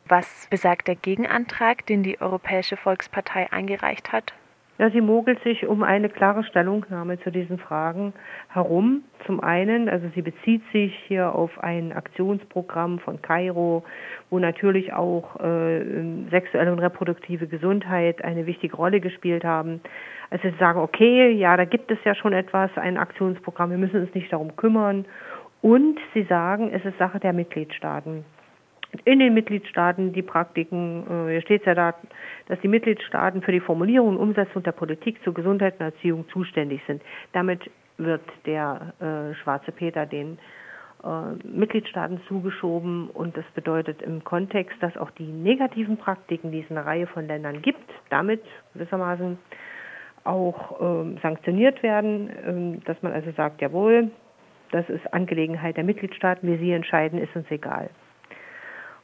Was 0.08 0.48
besagt 0.50 0.88
der 0.88 0.96
Gegenantrag, 0.96 1.86
den 1.86 2.02
die 2.02 2.20
Europäische 2.20 2.76
Volkspartei 2.76 3.50
eingereicht 3.52 4.12
hat? 4.12 4.34
Ja, 4.78 4.90
sie 4.90 5.00
mogelt 5.00 5.40
sich 5.44 5.66
um 5.66 5.82
eine 5.82 6.08
klare 6.08 6.42
Stellungnahme 6.42 7.20
zu 7.20 7.30
diesen 7.30 7.58
Fragen 7.58 8.14
herum. 8.48 9.04
Zum 9.26 9.40
einen, 9.40 9.88
also 9.88 10.08
sie 10.14 10.22
bezieht 10.22 10.62
sich 10.72 10.92
hier 11.06 11.34
auf 11.34 11.62
ein 11.62 11.92
Aktionsprogramm 11.92 12.98
von 12.98 13.22
Kairo, 13.22 13.84
wo 14.30 14.38
natürlich 14.38 14.92
auch 14.92 15.38
äh, 15.38 15.84
sexuelle 16.30 16.72
und 16.72 16.80
reproduktive 16.80 17.46
Gesundheit 17.46 18.24
eine 18.24 18.46
wichtige 18.46 18.74
Rolle 18.74 19.00
gespielt 19.00 19.44
haben. 19.44 19.80
Also 20.30 20.50
sie 20.50 20.58
sagen, 20.58 20.80
okay, 20.80 21.30
ja, 21.30 21.56
da 21.56 21.64
gibt 21.64 21.90
es 21.90 21.98
ja 22.04 22.16
schon 22.16 22.32
etwas, 22.32 22.70
ein 22.76 22.96
Aktionsprogramm, 22.96 23.70
wir 23.70 23.78
müssen 23.78 24.00
uns 24.00 24.14
nicht 24.14 24.32
darum 24.32 24.56
kümmern. 24.56 25.04
Und 25.60 26.00
sie 26.12 26.24
sagen, 26.24 26.72
es 26.72 26.84
ist 26.84 26.98
Sache 26.98 27.20
der 27.20 27.32
Mitgliedstaaten 27.32 28.24
in 29.04 29.18
den 29.18 29.34
Mitgliedstaaten 29.34 30.12
die 30.12 30.22
Praktiken, 30.22 31.04
äh, 31.08 31.30
hier 31.32 31.42
steht 31.42 31.62
es 31.62 31.66
ja 31.66 31.74
da, 31.74 31.94
dass 32.48 32.60
die 32.60 32.68
Mitgliedstaaten 32.68 33.42
für 33.42 33.52
die 33.52 33.60
Formulierung 33.60 34.10
und 34.10 34.16
Umsetzung 34.18 34.62
der 34.62 34.72
Politik 34.72 35.22
zur 35.24 35.34
Gesundheit 35.34 35.74
und 35.78 35.86
Erziehung 35.86 36.28
zuständig 36.28 36.82
sind. 36.86 37.02
Damit 37.32 37.70
wird 37.96 38.22
der 38.46 38.92
äh, 39.00 39.34
schwarze 39.42 39.72
Peter 39.72 40.06
den 40.06 40.38
äh, 41.04 41.46
Mitgliedstaaten 41.46 42.20
zugeschoben 42.28 43.08
und 43.10 43.36
das 43.36 43.44
bedeutet 43.54 44.02
im 44.02 44.22
Kontext, 44.24 44.76
dass 44.80 44.96
auch 44.96 45.10
die 45.12 45.26
negativen 45.26 45.96
Praktiken, 45.96 46.52
die 46.52 46.60
es 46.60 46.70
in 46.70 46.76
einer 46.76 46.86
Reihe 46.86 47.06
von 47.06 47.26
Ländern 47.26 47.62
gibt, 47.62 47.90
damit 48.10 48.42
gewissermaßen 48.74 49.38
auch 50.24 50.80
ähm, 50.80 51.18
sanktioniert 51.22 51.82
werden, 51.82 52.30
ähm, 52.46 52.84
dass 52.84 53.02
man 53.02 53.12
also 53.12 53.30
sagt, 53.32 53.60
jawohl, 53.60 54.10
das 54.70 54.88
ist 54.88 55.12
Angelegenheit 55.12 55.76
der 55.76 55.84
Mitgliedstaaten, 55.84 56.46
wie 56.48 56.58
sie 56.58 56.72
entscheiden, 56.72 57.18
ist 57.18 57.34
uns 57.34 57.50
egal. 57.50 57.90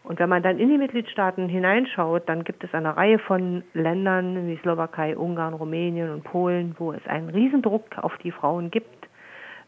Und 0.09 0.19
wenn 0.21 0.31
man 0.31 0.43
dann 0.43 0.59
in 0.59 0.71
die 0.71 0.79
Mitgliedstaaten 0.79 1.51
hineinschaut, 1.51 2.31
dann 2.31 2.43
gibt 2.43 2.65
es 2.65 2.73
eine 2.73 2.97
Reihe 2.97 3.19
von 3.19 3.63
Ländern 3.75 4.49
wie 4.49 4.57
Slowakei, 4.57 5.15
Ungarn, 5.15 5.53
Rumänien 5.53 6.11
und 6.11 6.25
Polen, 6.25 6.75
wo 6.79 6.95
es 6.95 7.07
einen 7.07 7.29
Riesendruck 7.29 7.99
auf 7.99 8.17
die 8.25 8.33
Frauen 8.33 8.71
gibt, 8.71 9.07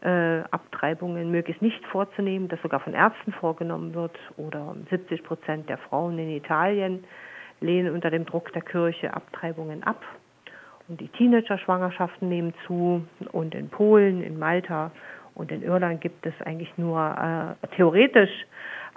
äh, 0.00 0.40
Abtreibungen 0.50 1.30
möglichst 1.30 1.60
nicht 1.60 1.84
vorzunehmen, 1.88 2.48
das 2.48 2.58
sogar 2.62 2.80
von 2.80 2.94
Ärzten 2.94 3.32
vorgenommen 3.32 3.92
wird. 3.92 4.18
Oder 4.38 4.74
70 4.88 5.22
Prozent 5.24 5.68
der 5.68 5.76
Frauen 5.76 6.18
in 6.18 6.30
Italien 6.30 7.04
lehnen 7.60 7.92
unter 7.92 8.10
dem 8.10 8.24
Druck 8.24 8.50
der 8.54 8.62
Kirche 8.62 9.12
Abtreibungen 9.12 9.82
ab. 9.82 10.02
Und 10.88 11.02
die 11.02 11.08
Teenager-Schwangerschaften 11.08 12.30
nehmen 12.30 12.54
zu. 12.66 13.04
Und 13.32 13.54
in 13.54 13.68
Polen, 13.68 14.22
in 14.22 14.38
Malta 14.38 14.90
und 15.34 15.52
in 15.52 15.62
Irland 15.62 16.00
gibt 16.00 16.24
es 16.24 16.32
eigentlich 16.46 16.72
nur 16.78 16.98
äh, 17.62 17.66
theoretisch 17.76 18.46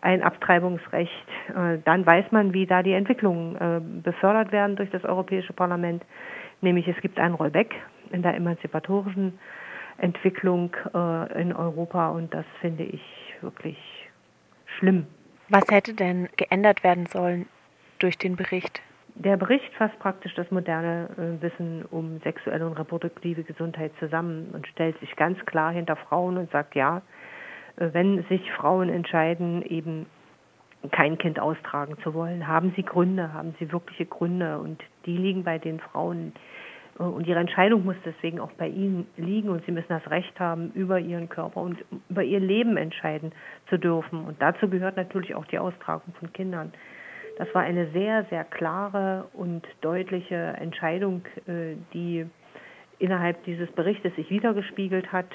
ein 0.03 0.21
Abtreibungsrecht. 0.21 1.27
Äh, 1.49 1.79
dann 1.85 2.05
weiß 2.05 2.31
man, 2.31 2.53
wie 2.53 2.65
da 2.65 2.83
die 2.83 2.93
Entwicklungen 2.93 3.55
äh, 3.55 3.81
befördert 4.03 4.51
werden 4.51 4.75
durch 4.75 4.89
das 4.91 5.03
Europäische 5.05 5.53
Parlament. 5.53 6.03
Nämlich 6.61 6.87
es 6.87 6.99
gibt 7.01 7.19
einen 7.19 7.35
Rollback 7.35 7.73
in 8.11 8.21
der 8.21 8.35
emanzipatorischen 8.35 9.39
Entwicklung 9.97 10.75
äh, 10.93 11.41
in 11.41 11.53
Europa 11.53 12.09
und 12.09 12.33
das 12.33 12.45
finde 12.59 12.83
ich 12.83 13.01
wirklich 13.41 13.77
schlimm. 14.77 15.07
Was 15.49 15.63
hätte 15.69 15.93
denn 15.93 16.27
geändert 16.35 16.83
werden 16.83 17.05
sollen 17.05 17.47
durch 17.99 18.17
den 18.17 18.35
Bericht? 18.35 18.81
Der 19.15 19.37
Bericht 19.37 19.71
fasst 19.75 19.97
praktisch 19.99 20.33
das 20.33 20.49
moderne 20.49 21.37
Wissen 21.39 21.85
um 21.91 22.19
sexuelle 22.23 22.65
und 22.65 22.73
reproduktive 22.73 23.43
Gesundheit 23.43 23.91
zusammen 23.99 24.49
und 24.53 24.65
stellt 24.67 24.99
sich 25.01 25.15
ganz 25.15 25.37
klar 25.45 25.71
hinter 25.71 25.95
Frauen 25.95 26.37
und 26.37 26.49
sagt, 26.49 26.73
ja, 26.73 27.03
wenn 27.75 28.23
sich 28.23 28.51
Frauen 28.51 28.89
entscheiden, 28.89 29.63
eben 29.63 30.05
kein 30.91 31.17
Kind 31.17 31.39
austragen 31.39 31.97
zu 32.03 32.13
wollen, 32.13 32.47
haben 32.47 32.73
sie 32.75 32.83
Gründe, 32.83 33.33
haben 33.33 33.55
sie 33.59 33.71
wirkliche 33.71 34.05
Gründe 34.05 34.59
und 34.59 34.81
die 35.05 35.15
liegen 35.15 35.43
bei 35.43 35.57
den 35.57 35.79
Frauen 35.79 36.33
und 36.97 37.25
ihre 37.25 37.39
Entscheidung 37.39 37.85
muss 37.85 37.95
deswegen 38.05 38.39
auch 38.39 38.51
bei 38.51 38.67
ihnen 38.67 39.07
liegen 39.17 39.49
und 39.49 39.65
sie 39.65 39.71
müssen 39.71 39.89
das 39.89 40.07
Recht 40.11 40.39
haben, 40.39 40.71
über 40.75 40.99
ihren 40.99 41.27
Körper 41.27 41.61
und 41.61 41.83
über 42.09 42.23
ihr 42.23 42.39
Leben 42.39 42.77
entscheiden 42.77 43.31
zu 43.69 43.77
dürfen. 43.77 44.25
Und 44.25 44.39
dazu 44.41 44.69
gehört 44.69 44.95
natürlich 44.95 45.33
auch 45.33 45.45
die 45.45 45.57
Austragung 45.57 46.13
von 46.19 46.31
Kindern. 46.33 46.71
Das 47.39 47.47
war 47.55 47.63
eine 47.63 47.87
sehr, 47.91 48.25
sehr 48.25 48.43
klare 48.43 49.25
und 49.33 49.65
deutliche 49.81 50.35
Entscheidung, 50.35 51.23
äh, 51.47 51.75
die 51.93 52.27
innerhalb 52.99 53.43
dieses 53.45 53.71
Berichtes 53.71 54.15
sich 54.15 54.29
wiedergespiegelt 54.29 55.11
hat. 55.11 55.25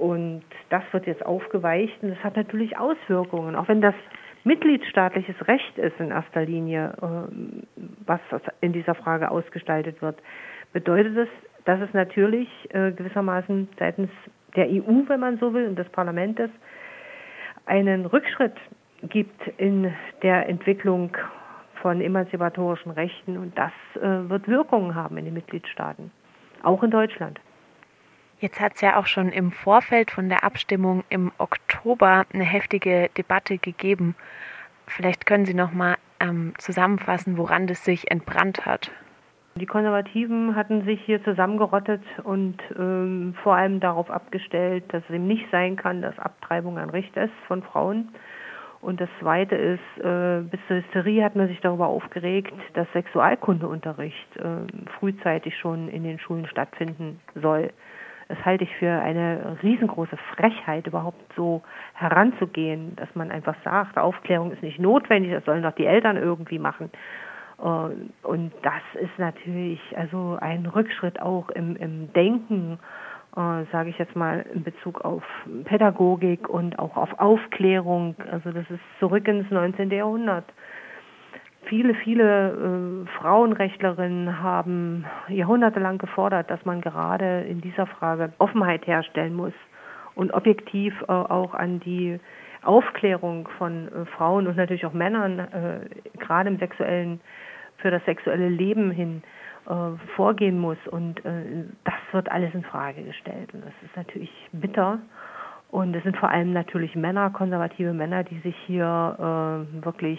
Und 0.00 0.40
das 0.70 0.82
wird 0.92 1.06
jetzt 1.06 1.26
aufgeweicht 1.26 2.02
und 2.02 2.08
das 2.08 2.24
hat 2.24 2.34
natürlich 2.34 2.78
Auswirkungen, 2.78 3.54
auch 3.54 3.68
wenn 3.68 3.82
das 3.82 3.94
mitgliedstaatliches 4.44 5.46
Recht 5.46 5.76
ist 5.76 6.00
in 6.00 6.10
erster 6.10 6.42
Linie, 6.46 6.94
ähm, 7.02 7.64
was 8.06 8.20
in 8.62 8.72
dieser 8.72 8.94
Frage 8.94 9.30
ausgestaltet 9.30 10.00
wird, 10.00 10.18
bedeutet 10.72 11.18
es, 11.18 11.28
dass 11.66 11.80
es 11.82 11.92
natürlich 11.92 12.48
äh, 12.70 12.92
gewissermaßen 12.92 13.68
seitens 13.78 14.08
der 14.56 14.68
EU, 14.70 15.02
wenn 15.06 15.20
man 15.20 15.36
so 15.36 15.52
will, 15.52 15.66
und 15.68 15.78
des 15.78 15.88
Parlaments 15.90 16.40
einen 17.66 18.06
Rückschritt 18.06 18.56
gibt 19.02 19.48
in 19.58 19.92
der 20.22 20.48
Entwicklung 20.48 21.14
von 21.82 22.00
emanzipatorischen 22.00 22.92
Rechten 22.92 23.36
und 23.36 23.58
das 23.58 23.72
äh, 23.96 24.30
wird 24.30 24.48
Wirkungen 24.48 24.94
haben 24.94 25.18
in 25.18 25.26
den 25.26 25.34
Mitgliedstaaten, 25.34 26.10
auch 26.62 26.82
in 26.82 26.90
Deutschland. 26.90 27.38
Jetzt 28.40 28.58
hat 28.58 28.76
es 28.76 28.80
ja 28.80 28.96
auch 28.96 29.06
schon 29.06 29.28
im 29.28 29.52
Vorfeld 29.52 30.10
von 30.10 30.30
der 30.30 30.44
Abstimmung 30.44 31.04
im 31.10 31.30
Oktober 31.36 32.24
eine 32.32 32.44
heftige 32.44 33.10
Debatte 33.18 33.58
gegeben. 33.58 34.14
Vielleicht 34.86 35.26
können 35.26 35.44
Sie 35.44 35.52
noch 35.52 35.72
mal 35.72 35.96
ähm, 36.20 36.54
zusammenfassen, 36.56 37.36
woran 37.36 37.66
das 37.66 37.84
sich 37.84 38.10
entbrannt 38.10 38.64
hat. 38.64 38.90
Die 39.56 39.66
Konservativen 39.66 40.56
hatten 40.56 40.86
sich 40.86 41.02
hier 41.02 41.22
zusammengerottet 41.22 42.00
und 42.24 42.56
ähm, 42.78 43.34
vor 43.42 43.56
allem 43.56 43.78
darauf 43.78 44.10
abgestellt, 44.10 44.84
dass 44.88 45.02
es 45.04 45.14
eben 45.14 45.26
nicht 45.26 45.46
sein 45.50 45.76
kann, 45.76 46.00
dass 46.00 46.18
Abtreibung 46.18 46.78
ein 46.78 46.88
Recht 46.88 47.14
ist 47.18 47.34
von 47.46 47.62
Frauen. 47.62 48.08
Und 48.80 49.02
das 49.02 49.10
Zweite 49.20 49.54
ist, 49.54 50.02
äh, 50.02 50.40
bis 50.40 50.60
zur 50.66 50.78
Hysterie 50.78 51.22
hat 51.22 51.36
man 51.36 51.48
sich 51.48 51.60
darüber 51.60 51.88
aufgeregt, 51.88 52.54
dass 52.72 52.90
Sexualkundeunterricht 52.94 54.36
äh, 54.38 54.88
frühzeitig 54.98 55.58
schon 55.58 55.88
in 55.88 56.04
den 56.04 56.18
Schulen 56.18 56.46
stattfinden 56.46 57.20
soll. 57.34 57.70
Das 58.30 58.44
halte 58.44 58.62
ich 58.62 58.72
für 58.76 58.92
eine 58.92 59.58
riesengroße 59.60 60.16
Frechheit, 60.36 60.86
überhaupt 60.86 61.20
so 61.34 61.62
heranzugehen, 61.94 62.94
dass 62.94 63.08
man 63.16 63.32
einfach 63.32 63.56
sagt, 63.64 63.98
Aufklärung 63.98 64.52
ist 64.52 64.62
nicht 64.62 64.78
notwendig, 64.78 65.32
das 65.32 65.44
sollen 65.44 65.64
doch 65.64 65.74
die 65.74 65.86
Eltern 65.86 66.16
irgendwie 66.16 66.60
machen. 66.60 66.90
Äh, 67.58 67.64
und 68.22 68.52
das 68.62 69.02
ist 69.02 69.18
natürlich 69.18 69.80
also 69.96 70.38
ein 70.40 70.64
Rückschritt 70.64 71.20
auch 71.20 71.48
im, 71.50 71.74
im 71.74 72.12
Denken, 72.12 72.78
äh, 73.34 73.64
sage 73.72 73.90
ich 73.90 73.98
jetzt 73.98 74.14
mal, 74.14 74.46
in 74.54 74.62
Bezug 74.62 75.04
auf 75.04 75.24
Pädagogik 75.64 76.48
und 76.48 76.78
auch 76.78 76.96
auf 76.96 77.18
Aufklärung. 77.18 78.14
Also 78.30 78.52
das 78.52 78.70
ist 78.70 78.80
zurück 79.00 79.26
ins 79.26 79.50
19. 79.50 79.90
Jahrhundert. 79.90 80.44
Viele, 81.64 81.94
viele 81.94 82.50
äh, 82.50 83.18
Frauenrechtlerinnen 83.18 84.42
haben 84.42 85.04
jahrhundertelang 85.28 85.98
gefordert, 85.98 86.50
dass 86.50 86.64
man 86.64 86.80
gerade 86.80 87.42
in 87.42 87.60
dieser 87.60 87.86
Frage 87.86 88.32
Offenheit 88.38 88.86
herstellen 88.86 89.34
muss 89.34 89.52
und 90.14 90.32
objektiv 90.32 90.94
äh, 91.02 91.12
auch 91.12 91.54
an 91.54 91.80
die 91.80 92.18
Aufklärung 92.62 93.48
von 93.58 93.88
äh, 93.88 94.04
Frauen 94.06 94.46
und 94.46 94.56
natürlich 94.56 94.84
auch 94.86 94.92
Männern, 94.92 95.38
äh, 95.38 95.80
gerade 96.18 96.48
im 96.48 96.58
sexuellen, 96.58 97.20
für 97.76 97.90
das 97.90 98.04
sexuelle 98.04 98.48
Leben 98.48 98.90
hin 98.90 99.22
äh, 99.68 99.74
vorgehen 100.16 100.58
muss. 100.58 100.78
Und 100.90 101.24
äh, 101.24 101.64
das 101.84 101.94
wird 102.12 102.30
alles 102.30 102.52
in 102.54 102.64
Frage 102.64 103.02
gestellt. 103.02 103.52
Und 103.54 103.64
das 103.64 103.74
ist 103.84 103.96
natürlich 103.96 104.30
bitter. 104.52 104.98
Und 105.70 105.94
es 105.94 106.02
sind 106.02 106.16
vor 106.16 106.30
allem 106.30 106.52
natürlich 106.52 106.96
Männer, 106.96 107.30
konservative 107.30 107.92
Männer, 107.92 108.24
die 108.24 108.40
sich 108.40 108.56
hier 108.66 109.64
wirklich 109.82 110.18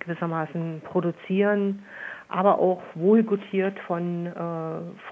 gewissermaßen 0.00 0.82
produzieren, 0.84 1.82
aber 2.28 2.58
auch 2.58 2.82
wohlgutiert 2.94 3.78
von 3.80 4.26
äh, 4.26 4.32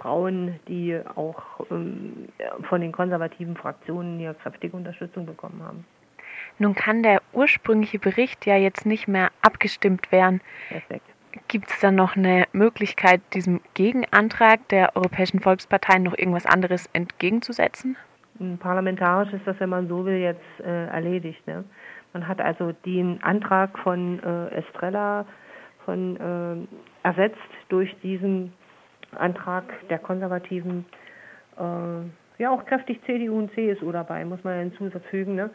Frauen, 0.00 0.59
die 0.68 0.99
auch 1.14 1.42
ähm, 1.71 2.28
von 2.68 2.80
den 2.80 2.92
konservativen 2.92 3.57
Fraktionen 3.57 4.18
hier 4.18 4.35
kräftige 4.35 4.76
Unterstützung 4.76 5.26
bekommen 5.26 5.62
haben. 5.64 5.85
Nun 6.59 6.75
kann 6.75 7.02
der 7.02 7.23
ursprüngliche 7.33 7.99
Bericht 7.99 8.47
ja 8.47 8.57
jetzt 8.57 8.87
nicht 8.87 9.09
mehr 9.09 9.30
abgestimmt 9.42 10.11
werden. 10.12 10.40
Perfekt. 10.68 11.04
Gibt 11.47 11.71
es 11.71 11.80
dann 11.80 11.95
noch 11.95 12.16
eine 12.16 12.47
Möglichkeit, 12.52 13.21
diesem 13.35 13.61
Gegenantrag 13.75 14.66
der 14.68 14.97
Europäischen 14.97 15.40
Volksparteien 15.40 16.02
noch 16.02 16.16
irgendwas 16.16 16.47
anderes 16.47 16.88
entgegenzusetzen? 16.92 17.97
Parlamentarisch 18.61 19.33
ist 19.33 19.47
das, 19.47 19.59
wenn 19.61 19.68
man 19.68 19.88
so 19.88 20.04
will, 20.04 20.18
jetzt 20.18 20.61
äh, 20.61 20.87
erledigt. 20.87 21.45
Ne? 21.47 21.64
Man 22.12 22.27
hat 22.27 22.41
also 22.41 22.73
den 22.85 23.23
Antrag 23.23 23.79
von 23.79 24.23
äh, 24.23 24.49
Estrella 24.57 25.27
von, 25.85 26.17
äh, 26.17 27.07
ersetzt 27.07 27.38
durch 27.69 27.95
diesen 28.03 28.53
Antrag 29.17 29.65
der 29.88 29.99
Konservativen, 29.99 30.85
äh, 31.59 32.43
ja 32.43 32.50
auch 32.50 32.65
kräftig 32.67 33.00
CDU 33.05 33.38
und 33.38 33.53
CSU 33.55 33.91
dabei, 33.93 34.25
muss 34.25 34.43
man 34.45 34.71
hinzufügen. 34.71 35.35
Ne? 35.35 35.50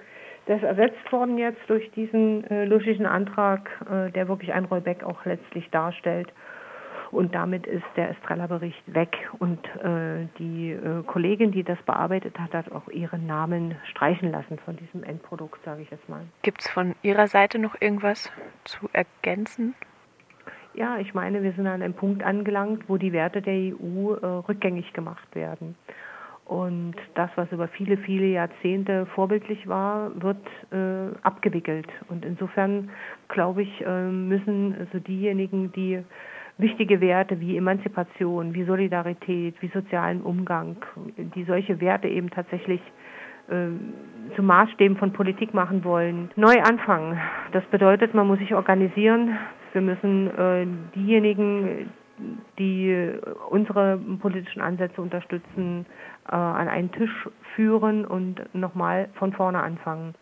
Das 0.45 0.57
ist 0.57 0.63
ersetzt 0.63 1.11
worden 1.11 1.37
jetzt 1.37 1.61
durch 1.67 1.89
diesen 1.91 2.43
äh, 2.49 2.65
luschigen 2.65 3.05
Antrag, 3.05 3.69
äh, 3.89 4.11
der 4.11 4.27
wirklich 4.27 4.53
ein 4.53 4.65
Rollback 4.65 5.03
auch 5.03 5.23
letztlich 5.25 5.69
darstellt. 5.69 6.31
Und 7.13 7.35
damit 7.35 7.67
ist 7.67 7.85
der 7.95 8.09
Estrella-Bericht 8.09 8.81
weg. 8.87 9.29
Und 9.37 9.63
äh, 9.75 10.27
die 10.39 10.71
äh, 10.71 11.03
Kollegin, 11.05 11.51
die 11.51 11.63
das 11.63 11.79
bearbeitet 11.83 12.39
hat, 12.39 12.53
hat 12.53 12.71
auch 12.71 12.87
ihren 12.89 13.27
Namen 13.27 13.75
streichen 13.91 14.31
lassen 14.31 14.57
von 14.65 14.75
diesem 14.77 15.03
Endprodukt, 15.03 15.63
sage 15.63 15.83
ich 15.83 15.91
jetzt 15.91 16.09
mal. 16.09 16.21
Gibt 16.41 16.61
es 16.61 16.69
von 16.69 16.95
Ihrer 17.03 17.27
Seite 17.27 17.59
noch 17.59 17.79
irgendwas 17.79 18.31
zu 18.63 18.89
ergänzen? 18.93 19.75
Ja, 20.73 20.97
ich 20.97 21.13
meine, 21.13 21.43
wir 21.43 21.51
sind 21.51 21.67
an 21.67 21.83
einem 21.83 21.93
Punkt 21.93 22.23
angelangt, 22.23 22.89
wo 22.89 22.97
die 22.97 23.13
Werte 23.13 23.43
der 23.43 23.53
EU 23.53 24.15
äh, 24.15 24.25
rückgängig 24.25 24.91
gemacht 24.93 25.35
werden. 25.35 25.75
Und 26.45 26.95
das, 27.13 27.29
was 27.35 27.51
über 27.51 27.67
viele, 27.67 27.97
viele 27.97 28.25
Jahrzehnte 28.25 29.05
vorbildlich 29.05 29.67
war, 29.67 30.11
wird 30.21 30.45
äh, 30.71 31.15
abgewickelt. 31.21 31.87
Und 32.09 32.25
insofern, 32.25 32.89
glaube 33.29 33.61
ich, 33.61 33.85
äh, 33.85 34.09
müssen 34.09 34.75
also 34.77 34.99
diejenigen, 34.99 35.71
die 35.71 36.03
wichtige 36.57 37.01
Werte 37.01 37.39
wie 37.39 37.57
Emanzipation, 37.57 38.53
wie 38.53 38.63
Solidarität, 38.63 39.55
wie 39.61 39.69
sozialen 39.69 40.21
Umgang, 40.21 40.77
die 41.17 41.43
solche 41.43 41.81
Werte 41.81 42.07
eben 42.07 42.29
tatsächlich 42.29 42.81
äh, 43.49 43.67
zu 44.35 44.43
Maßstäben 44.43 44.97
von 44.97 45.13
Politik 45.13 45.53
machen 45.53 45.83
wollen, 45.83 46.31
neu 46.35 46.61
anfangen. 46.61 47.19
Das 47.51 47.63
bedeutet, 47.65 48.13
man 48.13 48.27
muss 48.27 48.39
sich 48.39 48.53
organisieren. 48.53 49.37
Wir 49.73 49.81
müssen 49.81 50.27
äh, 50.37 50.67
diejenigen, 50.95 51.89
die 52.59 53.11
unsere 53.49 53.99
politischen 54.21 54.61
Ansätze 54.61 55.01
unterstützen, 55.01 55.85
äh, 56.27 56.35
an 56.35 56.67
einen 56.67 56.91
Tisch 56.91 57.27
führen 57.55 58.05
und 58.05 58.41
nochmal 58.53 59.09
von 59.15 59.33
vorne 59.33 59.61
anfangen. 59.61 60.13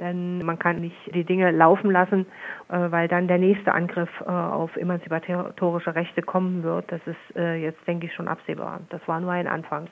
Denn 0.00 0.44
man 0.44 0.58
kann 0.58 0.80
nicht 0.80 1.14
die 1.14 1.24
Dinge 1.24 1.50
laufen 1.50 1.90
lassen, 1.90 2.26
äh, 2.68 2.90
weil 2.90 3.08
dann 3.08 3.28
der 3.28 3.38
nächste 3.38 3.72
Angriff 3.72 4.10
äh, 4.20 4.30
auf 4.30 4.76
emanzipatorische 4.76 5.94
Rechte 5.94 6.22
kommen 6.22 6.62
wird. 6.62 6.90
Das 6.92 7.00
ist 7.06 7.36
äh, 7.36 7.56
jetzt, 7.56 7.86
denke 7.86 8.06
ich, 8.06 8.14
schon 8.14 8.28
absehbar. 8.28 8.80
Das 8.90 9.00
war 9.08 9.20
nur 9.20 9.32
ein 9.32 9.46
Anfang. 9.46 9.88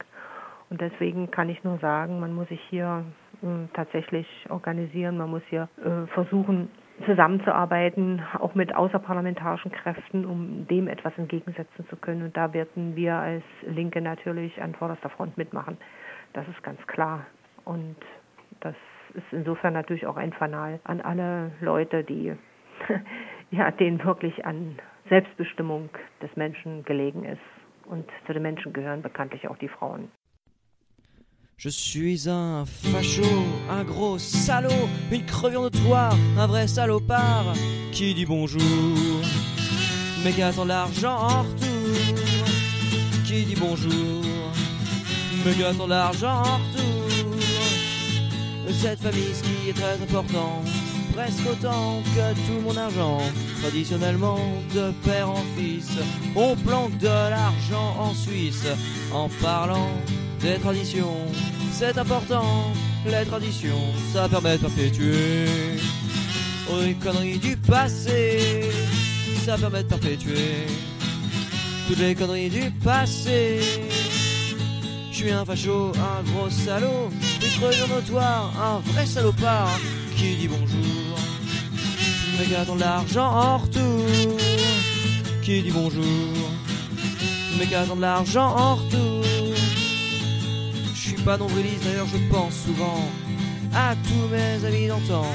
Und 0.70 0.80
deswegen 0.80 1.30
kann 1.30 1.48
ich 1.48 1.62
nur 1.64 1.78
sagen, 1.78 2.20
man 2.20 2.34
muss 2.34 2.48
sich 2.48 2.60
hier 2.68 3.04
äh, 3.42 3.46
tatsächlich 3.74 4.26
organisieren, 4.50 5.16
man 5.16 5.30
muss 5.30 5.42
hier 5.48 5.68
versuchen, 6.14 6.68
zusammenzuarbeiten, 7.06 8.22
auch 8.38 8.54
mit 8.54 8.74
außerparlamentarischen 8.74 9.72
Kräften, 9.72 10.24
um 10.24 10.66
dem 10.68 10.86
etwas 10.88 11.12
entgegensetzen 11.18 11.86
zu 11.88 11.96
können. 11.96 12.22
Und 12.22 12.36
da 12.36 12.52
werden 12.52 12.94
wir 12.94 13.16
als 13.16 13.42
Linke 13.66 14.00
natürlich 14.00 14.62
an 14.62 14.74
vorderster 14.74 15.10
Front 15.10 15.36
mitmachen. 15.36 15.76
Das 16.34 16.46
ist 16.48 16.62
ganz 16.62 16.80
klar. 16.86 17.26
Und 17.64 17.96
das 18.60 18.76
ist 19.14 19.32
insofern 19.32 19.74
natürlich 19.74 20.06
auch 20.06 20.16
ein 20.16 20.32
Fanal 20.32 20.80
an 20.84 21.00
alle 21.00 21.52
Leute, 21.60 22.04
die 22.04 22.32
ja, 23.50 23.70
denen 23.70 24.02
wirklich 24.04 24.44
an 24.44 24.78
Selbstbestimmung 25.08 25.90
des 26.22 26.34
Menschen 26.36 26.84
gelegen 26.84 27.24
ist. 27.24 27.40
Und 27.86 28.08
zu 28.26 28.32
den 28.32 28.42
Menschen 28.42 28.72
gehören 28.72 29.02
bekanntlich 29.02 29.48
auch 29.48 29.58
die 29.58 29.68
Frauen. 29.68 30.10
Je 31.56 31.70
suis 31.70 32.26
un 32.26 32.66
facho, 32.66 33.22
un 33.70 33.84
gros 33.84 34.18
salaud, 34.18 34.88
une 35.12 35.24
crevion 35.24 35.62
de 35.62 35.68
toi, 35.68 36.10
un 36.36 36.46
vrai 36.48 36.66
salopard 36.66 37.54
qui 37.92 38.12
dit 38.12 38.26
bonjour, 38.26 38.60
mais 40.24 40.32
qui 40.32 40.42
attend 40.42 40.64
l'argent 40.64 41.16
en 41.16 41.42
retour. 41.42 42.44
Qui 43.24 43.44
dit 43.44 43.54
bonjour, 43.54 44.24
mais 45.44 45.52
qui 45.52 45.62
attend 45.62 45.86
l'argent 45.86 46.38
en 46.38 46.58
retour. 46.58 46.93
Cette 48.70 49.00
famille, 49.00 49.34
ce 49.34 49.42
qui 49.42 49.70
est 49.70 49.72
très 49.72 49.94
important, 50.02 50.62
presque 51.14 51.46
autant 51.50 52.02
que 52.14 52.34
tout 52.46 52.60
mon 52.62 52.76
argent. 52.76 53.20
Traditionnellement, 53.60 54.38
de 54.74 54.90
père 55.04 55.30
en 55.30 55.44
fils, 55.56 55.90
on 56.34 56.56
planque 56.56 56.96
de 56.98 57.06
l'argent 57.06 57.96
en 57.98 58.14
Suisse 58.14 58.66
en 59.12 59.28
parlant 59.42 59.90
des 60.40 60.58
traditions. 60.58 61.16
C'est 61.72 61.96
important, 61.98 62.72
les 63.06 63.24
traditions, 63.26 63.92
ça 64.12 64.28
permet 64.28 64.56
de 64.56 64.62
perpétuer 64.62 65.46
les 66.82 66.94
conneries 66.94 67.38
du 67.38 67.56
passé. 67.56 68.70
Ça 69.44 69.58
permet 69.58 69.82
de 69.82 69.88
perpétuer 69.88 70.66
toutes 71.86 71.98
les 71.98 72.14
conneries 72.14 72.50
du 72.50 72.70
passé. 72.82 73.60
Je 75.14 75.20
suis 75.20 75.30
un 75.30 75.44
facho, 75.44 75.92
un 75.94 76.22
gros 76.32 76.50
salaud, 76.50 77.08
creuse 77.56 77.88
notoire, 77.88 78.52
un 78.60 78.80
vrai 78.90 79.06
salopard 79.06 79.78
qui 80.16 80.34
dit 80.34 80.48
bonjour. 80.48 81.16
Qui 82.44 82.54
attend 82.56 82.74
l'argent 82.74 83.30
en 83.30 83.58
retour. 83.58 84.06
Qui 85.40 85.62
dit 85.62 85.70
bonjour. 85.70 86.02
Qui 87.60 87.74
attend 87.76 87.94
l'argent 87.94 88.56
en 88.56 88.74
retour. 88.74 89.22
Je 90.92 91.00
suis 91.00 91.22
pas 91.22 91.38
nombriliste, 91.38 91.84
d'ailleurs 91.84 92.08
je 92.08 92.18
pense 92.28 92.54
souvent 92.66 93.08
à 93.72 93.94
tous 93.94 94.28
mes 94.34 94.66
amis 94.66 94.88
d'antan. 94.88 95.26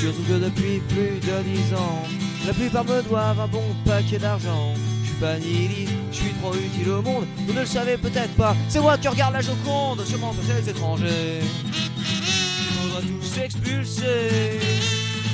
Surtout 0.00 0.22
que 0.22 0.44
depuis 0.44 0.80
plus 0.88 1.20
de 1.20 1.42
dix 1.42 1.74
ans, 1.74 2.02
la 2.46 2.54
plupart 2.54 2.86
me 2.86 3.02
doivent 3.02 3.40
un 3.40 3.48
bon 3.48 3.64
paquet 3.84 4.16
d'argent. 4.16 4.72
Je 5.18 6.12
suis 6.12 6.32
trop 6.40 6.54
utile 6.54 6.90
au 6.90 7.00
monde. 7.00 7.26
Vous 7.46 7.54
ne 7.54 7.60
le 7.60 7.66
savez 7.66 7.96
peut-être 7.96 8.34
pas, 8.34 8.54
c'est 8.68 8.80
moi 8.80 8.98
qui 8.98 9.08
regarde 9.08 9.32
la 9.32 9.40
Joconde, 9.40 10.04
sûrement 10.04 10.34
que 10.34 10.42
ces 10.44 10.68
étrangers. 10.70 11.40
Il 11.40 12.66
faudra 12.74 13.00
tous 13.00 13.38
expulser, 13.40 14.60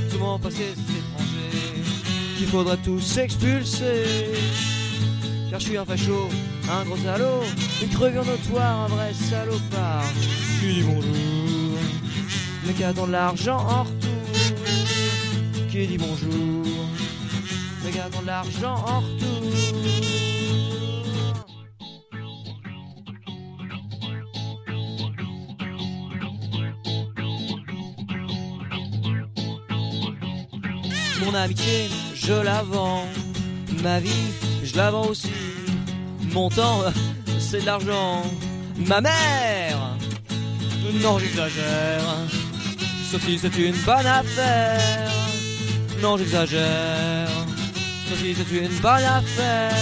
sûrement 0.08 0.38
passer 0.38 0.74
ces 0.76 0.98
étrangers? 0.98 1.82
Qu'il 2.38 2.46
faudra 2.46 2.76
tous 2.76 3.18
expulser. 3.18 4.04
Car 5.50 5.58
je 5.58 5.66
suis 5.66 5.76
un 5.76 5.84
facho, 5.84 6.28
un 6.70 6.84
gros 6.84 6.96
salaud, 6.96 7.42
une 7.82 7.88
crevure 7.88 8.24
notoire, 8.24 8.82
un 8.82 8.86
vrai 8.86 9.12
salopard. 9.12 10.04
Qui 10.60 10.74
dit 10.74 10.82
bonjour, 10.82 11.78
mais 12.66 12.72
qui 12.72 12.84
attend 12.84 13.06
l'argent 13.06 13.58
en 13.58 13.82
retour. 13.82 14.10
Qui 15.70 15.86
dit 15.88 15.98
bonjour, 15.98 16.81
mais 17.84 17.90
gardons 17.90 18.22
l'argent 18.24 18.74
en 18.74 19.00
retour. 19.00 19.42
Mon 31.24 31.34
amitié, 31.34 31.88
je 32.14 32.32
la 32.32 32.62
vends. 32.62 33.06
Ma 33.82 34.00
vie, 34.00 34.10
je 34.62 34.76
la 34.76 34.90
vends 34.90 35.06
aussi. 35.06 35.30
Mon 36.32 36.48
temps, 36.48 36.82
c'est 37.38 37.60
de 37.60 37.66
l'argent. 37.66 38.22
Ma 38.76 39.00
mère, 39.00 39.96
non, 41.02 41.18
j'exagère. 41.18 42.02
Sophie, 43.10 43.38
c'est 43.38 43.56
une 43.58 43.76
bonne 43.84 44.06
affaire. 44.06 45.10
Non, 46.00 46.16
j'exagère. 46.16 47.41
Si 48.18 48.34
c'est 48.34 48.56
une 48.56 48.78
bonne 48.80 49.04
affaire. 49.04 49.72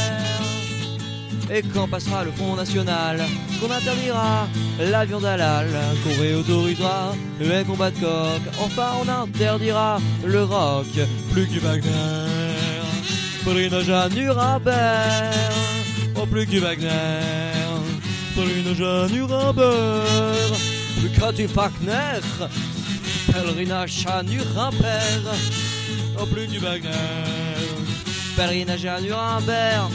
Et 1.53 1.63
quand 1.75 1.89
passera 1.89 2.23
le 2.25 2.31
Front 2.31 2.55
National, 2.55 3.21
qu'on 3.61 3.71
interdira 3.71 4.47
l'avion 4.79 5.21
d'Alal, 5.21 5.67
qu'on 6.05 6.23
réautorisera 6.23 7.13
les 7.41 7.65
combats 7.65 7.91
de 7.91 7.99
coq, 7.99 8.43
enfin 8.61 8.93
on 9.03 9.09
interdira 9.09 9.99
le 10.25 10.45
rock, 10.45 10.87
plus 11.33 11.49
que 11.49 11.59
Wagner, 11.59 11.91
Jeanne 13.85 14.15
Nuremberg, 14.15 15.35
oh 16.15 16.27
plus 16.27 16.47
que 16.47 16.59
Wagner, 16.59 16.89
Jeanne 18.77 19.11
Nuremberg, 19.11 20.07
plus 21.01 21.11
que 21.11 21.33
du 21.33 21.47
Wagner, 21.47 22.21
pèlerinage 23.33 24.07
à 24.07 24.23
Nuremberg, 24.23 25.25
oh 26.17 26.27
plus 26.27 26.47
que 26.47 26.61
Wagner, 26.61 27.50
pèlerinage 28.41 28.87
à 28.87 29.01
Nuremberg, 29.03 29.91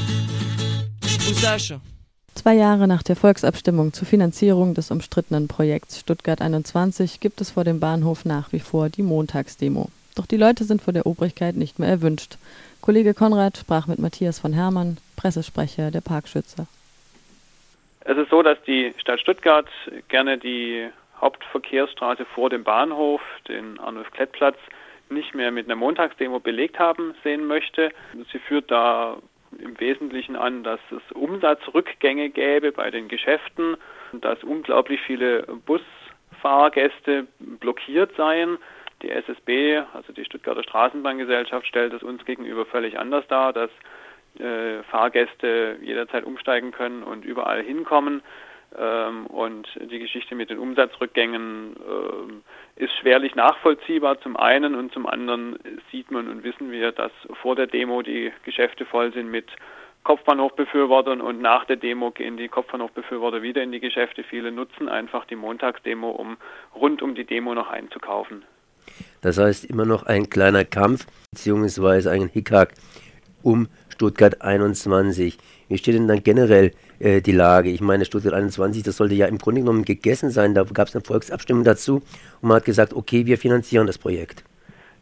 Zwei 2.35 2.53
Jahre 2.53 2.87
nach 2.87 3.01
der 3.01 3.15
Volksabstimmung 3.15 3.91
zur 3.91 4.07
Finanzierung 4.07 4.75
des 4.75 4.91
umstrittenen 4.91 5.47
Projekts 5.47 5.99
Stuttgart 5.99 6.41
21 6.41 7.19
gibt 7.19 7.41
es 7.41 7.49
vor 7.49 7.63
dem 7.63 7.79
Bahnhof 7.79 8.23
nach 8.23 8.53
wie 8.53 8.59
vor 8.59 8.89
die 8.89 9.01
Montagsdemo. 9.01 9.89
Doch 10.15 10.27
die 10.27 10.37
Leute 10.37 10.63
sind 10.63 10.83
vor 10.83 10.93
der 10.93 11.07
Obrigkeit 11.07 11.55
nicht 11.55 11.79
mehr 11.79 11.89
erwünscht. 11.89 12.37
Kollege 12.81 13.15
Konrad 13.15 13.57
sprach 13.57 13.87
mit 13.87 13.97
Matthias 13.97 14.37
von 14.37 14.53
Hermann, 14.53 14.97
Pressesprecher 15.15 15.89
der 15.89 16.01
Parkschützer. 16.01 16.67
Es 18.01 18.15
ist 18.15 18.29
so, 18.29 18.43
dass 18.43 18.61
die 18.67 18.93
Stadt 18.99 19.19
Stuttgart 19.19 19.67
gerne 20.07 20.37
die 20.37 20.87
Hauptverkehrsstraße 21.19 22.25
vor 22.25 22.51
dem 22.51 22.63
Bahnhof, 22.63 23.21
den 23.47 23.79
Arnulf-Klett-Platz, 23.79 24.57
nicht 25.09 25.35
mehr 25.35 25.51
mit 25.51 25.65
einer 25.65 25.75
Montagsdemo 25.75 26.39
belegt 26.39 26.79
haben 26.79 27.13
sehen 27.23 27.45
möchte. 27.45 27.91
Sie 28.31 28.39
führt 28.39 28.71
da 28.71 29.17
im 29.59 29.79
Wesentlichen 29.79 30.35
an, 30.35 30.63
dass 30.63 30.79
es 30.91 31.11
Umsatzrückgänge 31.13 32.29
gäbe 32.29 32.71
bei 32.71 32.91
den 32.91 33.07
Geschäften, 33.07 33.77
dass 34.13 34.43
unglaublich 34.43 35.01
viele 35.01 35.43
Busfahrgäste 35.65 37.27
blockiert 37.39 38.15
seien. 38.15 38.57
Die 39.01 39.11
SSB, 39.11 39.81
also 39.93 40.13
die 40.13 40.25
Stuttgarter 40.25 40.63
Straßenbahngesellschaft, 40.63 41.67
stellt 41.67 41.93
es 41.93 42.03
uns 42.03 42.25
gegenüber 42.25 42.65
völlig 42.65 42.97
anders 42.97 43.27
dar, 43.27 43.53
dass 43.53 43.69
äh, 44.39 44.83
Fahrgäste 44.83 45.77
jederzeit 45.81 46.25
umsteigen 46.25 46.71
können 46.71 47.03
und 47.03 47.25
überall 47.25 47.61
hinkommen. 47.61 48.21
Ähm, 48.77 49.27
und 49.27 49.67
die 49.91 49.99
Geschichte 49.99 50.35
mit 50.35 50.49
den 50.49 50.59
Umsatzrückgängen 50.59 51.75
äh, 51.75 52.83
ist 52.83 52.93
schwerlich 52.99 53.35
nachvollziehbar 53.35 54.19
zum 54.21 54.35
einen 54.35 54.75
und 54.75 54.93
zum 54.93 55.05
anderen 55.05 55.57
sieht 55.91 56.11
man 56.11 56.27
und 56.27 56.43
wissen 56.43 56.71
wir, 56.71 56.91
dass 56.91 57.11
vor 57.41 57.55
der 57.55 57.67
Demo 57.67 58.01
die 58.01 58.31
Geschäfte 58.43 58.85
voll 58.85 59.13
sind 59.13 59.31
mit 59.31 59.47
Kopfbahnhofbefürwortern 60.03 61.19
und 61.19 61.41
nach 61.41 61.65
der 61.65 61.77
Demo 61.77 62.11
gehen 62.11 62.37
die 62.37 62.47
Kopfbahnhofbefürworter 62.47 63.41
wieder 63.41 63.63
in 63.63 63.71
die 63.71 63.79
Geschäfte. 63.79 64.23
Viele 64.23 64.51
nutzen 64.51 64.87
einfach 64.87 65.25
die 65.25 65.35
Montagsdemo, 65.35 66.11
um 66.11 66.37
rund 66.75 67.01
um 67.01 67.15
die 67.15 67.25
Demo 67.25 67.55
noch 67.55 67.69
einzukaufen. 67.69 68.43
Das 69.21 69.39
heißt 69.39 69.65
immer 69.65 69.85
noch 69.85 70.03
ein 70.03 70.29
kleiner 70.29 70.63
Kampf 70.63 71.07
beziehungsweise 71.31 72.11
ein 72.11 72.27
Hickhack 72.27 72.73
um 73.41 73.67
Stuttgart 73.95 74.41
21. 74.41 75.37
Wie 75.69 75.77
steht 75.77 75.95
denn 75.95 76.07
dann 76.07 76.21
generell 76.21 76.71
äh, 76.99 77.21
die 77.21 77.31
Lage? 77.31 77.69
Ich 77.69 77.81
meine, 77.81 78.05
Stuttgart 78.05 78.33
21, 78.33 78.83
das 78.83 78.97
sollte 78.97 79.15
ja 79.15 79.25
im 79.25 79.37
Grunde 79.37 79.61
genommen 79.61 79.85
gegessen 79.85 80.29
sein. 80.29 80.53
Da 80.53 80.63
gab 80.63 80.89
es 80.89 80.95
eine 80.95 81.03
Volksabstimmung 81.03 81.63
dazu 81.63 81.95
und 82.41 82.49
man 82.49 82.57
hat 82.57 82.65
gesagt, 82.65 82.93
okay, 82.93 83.25
wir 83.25 83.37
finanzieren 83.37 83.87
das 83.87 83.97
Projekt. 83.97 84.43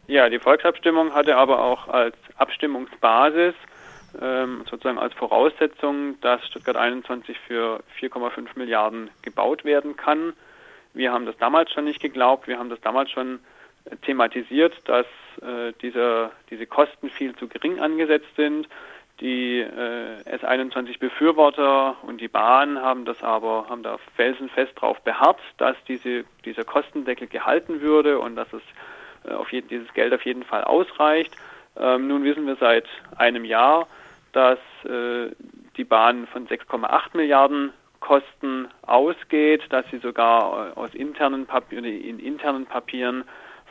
Ja, 0.06 0.28
die 0.28 0.38
Volksabstimmung 0.38 1.12
hatte 1.12 1.36
aber 1.36 1.62
auch 1.62 1.88
als 1.88 2.14
Abstimmungsbasis 2.36 3.54
ähm, 4.20 4.64
sozusagen 4.70 4.98
als 4.98 5.14
Voraussetzung, 5.14 6.20
dass 6.20 6.46
Stuttgart 6.46 6.76
21 6.76 7.36
für 7.48 7.82
4,5 8.00 8.48
Milliarden 8.54 9.10
gebaut 9.22 9.64
werden 9.64 9.96
kann. 9.96 10.34
Wir 10.92 11.12
haben 11.12 11.26
das 11.26 11.36
damals 11.38 11.72
schon 11.72 11.84
nicht 11.84 12.00
geglaubt. 12.00 12.46
Wir 12.46 12.58
haben 12.58 12.70
das 12.70 12.80
damals 12.80 13.10
schon 13.10 13.40
thematisiert, 14.02 14.74
dass 14.86 15.06
äh, 15.42 15.72
diese, 15.82 16.30
diese 16.50 16.66
Kosten 16.66 17.10
viel 17.10 17.34
zu 17.36 17.48
gering 17.48 17.80
angesetzt 17.80 18.34
sind. 18.36 18.68
Die 19.20 19.60
äh, 19.60 20.22
S21-Befürworter 20.28 21.96
und 22.02 22.20
die 22.20 22.28
Bahn 22.28 22.80
haben 22.80 23.04
das 23.04 23.22
aber, 23.22 23.66
haben 23.68 23.84
da 23.84 23.98
felsenfest 24.16 24.72
darauf 24.76 25.00
beharrt, 25.02 25.38
dass 25.58 25.76
diese, 25.86 26.24
dieser 26.44 26.64
Kostendeckel 26.64 27.28
gehalten 27.28 27.80
würde 27.80 28.18
und 28.18 28.34
dass 28.34 28.52
es 28.52 28.62
äh, 29.24 29.32
auf 29.32 29.52
jeden, 29.52 29.68
dieses 29.68 29.92
Geld 29.94 30.12
auf 30.12 30.24
jeden 30.24 30.42
Fall 30.42 30.64
ausreicht. 30.64 31.36
Ähm, 31.76 32.08
nun 32.08 32.24
wissen 32.24 32.46
wir 32.46 32.56
seit 32.56 32.86
einem 33.16 33.44
Jahr, 33.44 33.86
dass 34.32 34.58
äh, 34.84 35.30
die 35.76 35.84
Bahn 35.84 36.26
von 36.26 36.48
6,8 36.48 37.16
Milliarden 37.16 37.72
Kosten 38.00 38.68
ausgeht, 38.82 39.62
dass 39.70 39.86
sie 39.90 39.98
sogar 39.98 40.72
äh, 40.72 40.78
aus 40.78 40.92
internen 40.92 41.46
Papieren, 41.46 41.84
in 41.84 42.18
internen 42.18 42.66
Papieren 42.66 43.24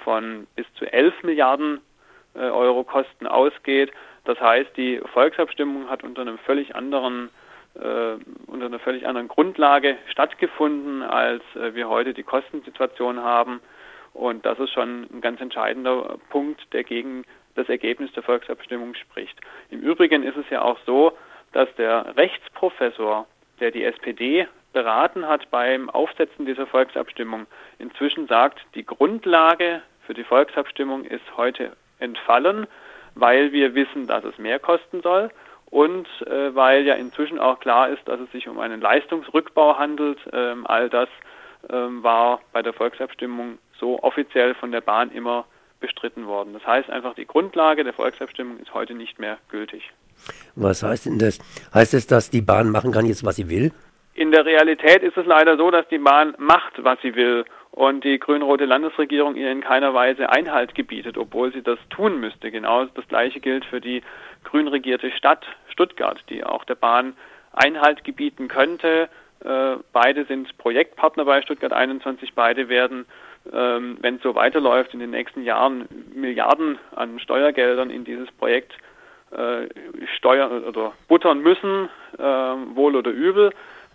von 0.04 0.48
bis 0.56 0.66
zu 0.76 0.86
11 0.86 1.24
Milliarden 1.24 1.82
äh, 2.36 2.39
Euro 2.39 2.84
Kosten 2.84 3.28
ausgeht. 3.28 3.92
Das 4.26 4.39
heißt, 4.39 4.76
die 4.78 5.02
Volksabstimmung 5.13 5.89
hat 5.89 6.04
unter 6.04 6.22
einem 6.22 6.38
völlig 6.39 6.76
anderen 6.76 7.30
äh, 7.76 8.18
unter 8.48 8.68
einer 8.68 8.80
völlig 8.80 9.08
anderen 9.08 9.28
Grundlage 9.28 9.98
stattgefunden, 10.12 11.02
als 11.02 11.44
äh, 11.56 11.74
wir 11.74 11.89
heute 11.89 12.13
die 12.13 12.24
Kostensituation 12.24 13.24
haben. 13.24 13.62
Und 14.13 14.46
das 14.46 14.60
ist 14.60 14.72
schon 14.72 15.08
ein 15.12 15.22
ganz 15.22 15.42
entscheidender 15.42 16.18
Punkt, 16.30 16.62
der 16.72 16.84
gegen 16.84 17.24
das 17.56 17.70
Ergebnis 17.70 18.12
der 18.13 18.24
Volksabstimmung 18.24 18.94
spricht. 18.96 19.39
Im 19.70 19.82
Übrigen 19.82 20.24
ist 20.24 20.38
es 20.38 20.50
ja 20.50 20.62
auch 20.62 20.78
so, 20.86 21.13
dass 21.52 21.68
der 21.76 22.16
Rechtsprofessor, 22.16 23.28
der 23.60 23.72
die 23.72 23.84
SPD 23.84 24.48
beraten 24.72 25.28
hat 25.28 25.50
beim 25.52 25.89
Aufsetzen 25.89 26.46
dieser 26.46 26.68
Volksabstimmung, 26.68 27.46
inzwischen 27.80 28.28
sagt, 28.28 28.60
die 28.76 28.86
Grundlage 28.86 29.82
für 30.06 30.13
die 30.13 30.24
Volksabstimmung 30.24 31.06
ist 31.06 31.26
heute 31.38 31.74
entfallen, 32.00 32.68
weil 33.16 33.52
wir 33.52 33.76
wissen, 33.76 34.08
dass 34.08 34.24
es 34.24 34.38
mehr 34.38 34.60
kosten 34.60 35.02
soll 35.02 35.30
und 35.66 36.08
äh, 36.28 36.54
weil 36.54 36.84
ja 36.86 36.96
inzwischen 36.96 37.39
auch 37.39 37.60
klar 37.60 37.89
ist, 37.89 38.08
dass 38.08 38.20
es 38.20 38.32
sich 38.32 38.48
um 38.48 38.60
einen 38.60 38.82
Leistungsrückbau 38.82 39.78
handelt. 39.78 40.20
Ähm, 40.32 40.68
all 40.68 40.89
das 40.89 41.10
ähm, 41.70 42.04
war 42.04 42.42
bei 42.52 42.62
der 42.62 42.74
Volksabstimmung 42.74 43.58
so 43.80 44.02
offiziell 44.04 44.54
von 44.56 44.72
der 44.72 44.82
Bahn 44.82 45.12
immer 45.12 45.46
bestritten 45.80 46.28
worden. 46.28 46.54
Das 46.54 46.66
heißt 46.66 46.89
einfach, 46.89 47.16
die 47.16 47.26
Grundlage 47.26 47.84
der 47.84 47.94
Volksabstimmung 47.94 48.60
ist 48.60 48.74
heute 48.74 48.94
nicht 48.94 49.20
mehr 49.20 49.38
gültig. 49.50 49.92
Was 50.56 50.84
heißt 50.84 51.08
denn 51.08 51.20
das? 51.20 51.39
Heißt 51.74 51.94
es, 51.94 52.08
dass 52.08 52.30
die 52.30 52.42
Bahn 52.42 52.70
machen 52.70 52.92
kann 52.92 53.06
jetzt, 53.06 53.26
was 53.26 53.36
sie 53.36 53.50
will? 53.50 53.72
In 54.13 54.32
der 54.32 54.46
Realität 54.46 55.02
ist 55.02 55.18
es 55.18 55.26
leider 55.26 55.58
so, 55.58 55.72
dass 55.72 55.88
die 55.88 55.98
Bahn 55.98 56.36
macht, 56.38 56.84
was 56.84 57.02
sie 57.02 57.16
will 57.16 57.46
und 57.73 58.03
die 58.03 58.19
grün-rote 58.19 58.65
Landesregierung 58.65 59.36
ihr 59.36 59.51
in 59.51 59.62
keiner 59.62 59.95
Weise 59.95 60.29
Einhalt 60.29 60.75
gebietet, 60.75 61.17
obwohl 61.17 61.51
sie 61.51 61.63
das 61.63 61.79
tun 61.89 62.19
müsste. 62.19 62.51
Genau 62.51 62.86
das 62.86 63.07
Gleiche 63.07 63.39
gilt 63.39 63.65
für 63.65 63.81
die 63.81 64.03
grün 64.43 64.67
regierte 64.67 65.09
Stadt 65.09 65.43
Stuttgart, 65.69 66.23
die 66.29 66.43
auch 66.43 66.65
der 66.65 66.75
Bahn 66.75 67.15
Einhalt 67.51 68.03
gebieten 68.03 68.47
könnte. 68.47 69.09
Äh, 69.43 69.77
beide 69.91 70.25
sind 70.25 70.55
Projektpartner 70.59 71.25
bei 71.25 71.41
Stuttgart 71.41 71.73
21. 71.73 72.36
Beide 72.36 72.69
werden, 72.69 73.07
ähm, 73.51 73.97
wenn 74.01 74.17
es 74.17 74.21
so 74.21 74.36
weiterläuft, 74.36 74.93
in 74.93 74.99
den 74.99 75.09
nächsten 75.09 75.41
Jahren 75.41 75.88
Milliarden 76.13 76.77
an 76.95 77.19
Steuergeldern 77.19 77.89
in 77.89 78.03
dieses 78.03 78.31
Projekt 78.33 78.73
äh, 79.31 79.67
steuern 80.17 80.63
oder 80.63 80.93
buttern 81.07 81.39
müssen, 81.39 81.89
äh, 82.19 82.21
wohl 82.21 82.95
oder 82.95 83.09
übel. 83.09 83.51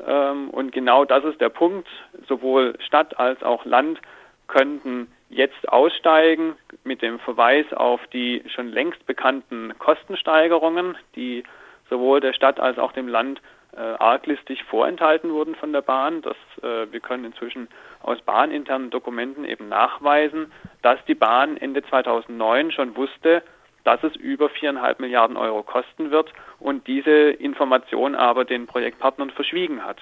Ähm, 0.07 0.51
und 0.51 0.73
genau 0.73 1.05
das 1.05 1.25
ist 1.25 1.41
der 1.41 1.49
Punkt. 1.49 1.89
Sowohl 2.27 2.75
Stadt 2.81 3.19
als 3.19 3.43
auch 3.43 3.65
Land 3.65 4.01
könnten 4.47 5.13
jetzt 5.29 5.69
aussteigen 5.69 6.57
mit 6.85 7.03
dem 7.03 7.19
Verweis 7.19 7.67
auf 7.73 8.01
die 8.09 8.43
schon 8.49 8.69
längst 8.69 9.05
bekannten 9.07 9.75
Kostensteigerungen, 9.79 10.97
die 11.15 11.45
sowohl 11.91 12.21
der 12.21 12.33
Stadt 12.33 12.59
als 12.59 12.79
auch 12.79 12.93
dem 12.93 13.09
Land 13.09 13.41
äh, 13.77 13.81
arglistig 13.81 14.65
vorenthalten 14.65 15.33
wurden 15.33 15.55
von 15.55 15.73
der 15.73 15.83
Bahn. 15.83 16.23
Das, 16.23 16.37
äh, 16.63 16.91
wir 16.91 17.01
können 17.01 17.25
inzwischen 17.25 17.69
aus 18.03 18.21
bahninternen 18.23 18.91
Dokumenten 18.91 19.45
eben 19.45 19.69
nachweisen, 19.69 20.51
dass 20.83 20.99
die 21.07 21.15
Bahn 21.15 21.57
Ende 21.57 21.83
2009 21.83 22.73
schon 22.73 22.97
wusste, 22.97 23.43
dass 23.89 24.05
es 24.05 24.15
über 24.17 24.51
viereinhalb 24.51 25.01
Milliarden 25.01 25.39
Euro 25.39 25.63
kosten 25.63 26.11
wird 26.11 26.31
und 26.59 26.87
diese 26.87 27.31
Information 27.31 28.15
aber 28.15 28.45
den 28.45 28.67
Projektpartnern 28.67 29.31
verschwiegen 29.31 29.83
hat. 29.83 29.97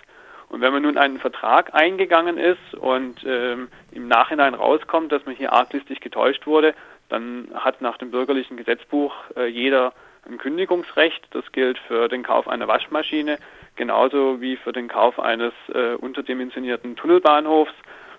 Und 0.49 0.61
wenn 0.61 0.72
man 0.72 0.83
nun 0.83 0.99
einen 0.99 1.20
Vertrag 1.20 1.72
eingegangen 1.72 2.37
ist 2.37 2.75
und 2.75 3.22
ähm, 3.25 3.68
im 3.92 4.09
Nachhinein 4.09 4.55
rauskommt, 4.55 5.12
dass 5.12 5.25
man 5.25 5.37
hier 5.37 5.53
arglistig 5.53 6.01
getäuscht 6.01 6.49
wurde, 6.49 6.75
dann 7.11 7.46
hat 7.55 7.81
nach 7.81 7.96
dem 7.96 8.11
bürgerlichen 8.11 8.57
Gesetzbuch 8.57 9.14
äh, 9.37 9.46
jeder 9.46 9.92
ein 10.29 10.38
Kündigungsrecht. 10.38 11.25
Das 11.31 11.44
gilt 11.53 11.79
für 11.79 12.09
den 12.09 12.25
Kauf 12.25 12.49
einer 12.49 12.66
Waschmaschine 12.66 13.38
genauso 13.77 14.40
wie 14.40 14.57
für 14.57 14.72
den 14.72 14.88
Kauf 14.88 15.20
eines 15.20 15.53
äh, 15.72 15.94
unterdimensionierten 15.94 16.96
Tunnelbahnhofs. 16.96 17.75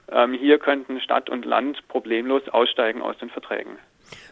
Ähm, 0.09 0.31
hier 0.31 0.59
könnten 0.59 1.01
Stadt 1.01 1.29
und 1.29 1.43
Land 1.43 1.85
problemlos 1.89 2.47
aussteigen 2.47 3.01
aus 3.01 3.17
den 3.17 3.29
Verträgen. 3.29 3.77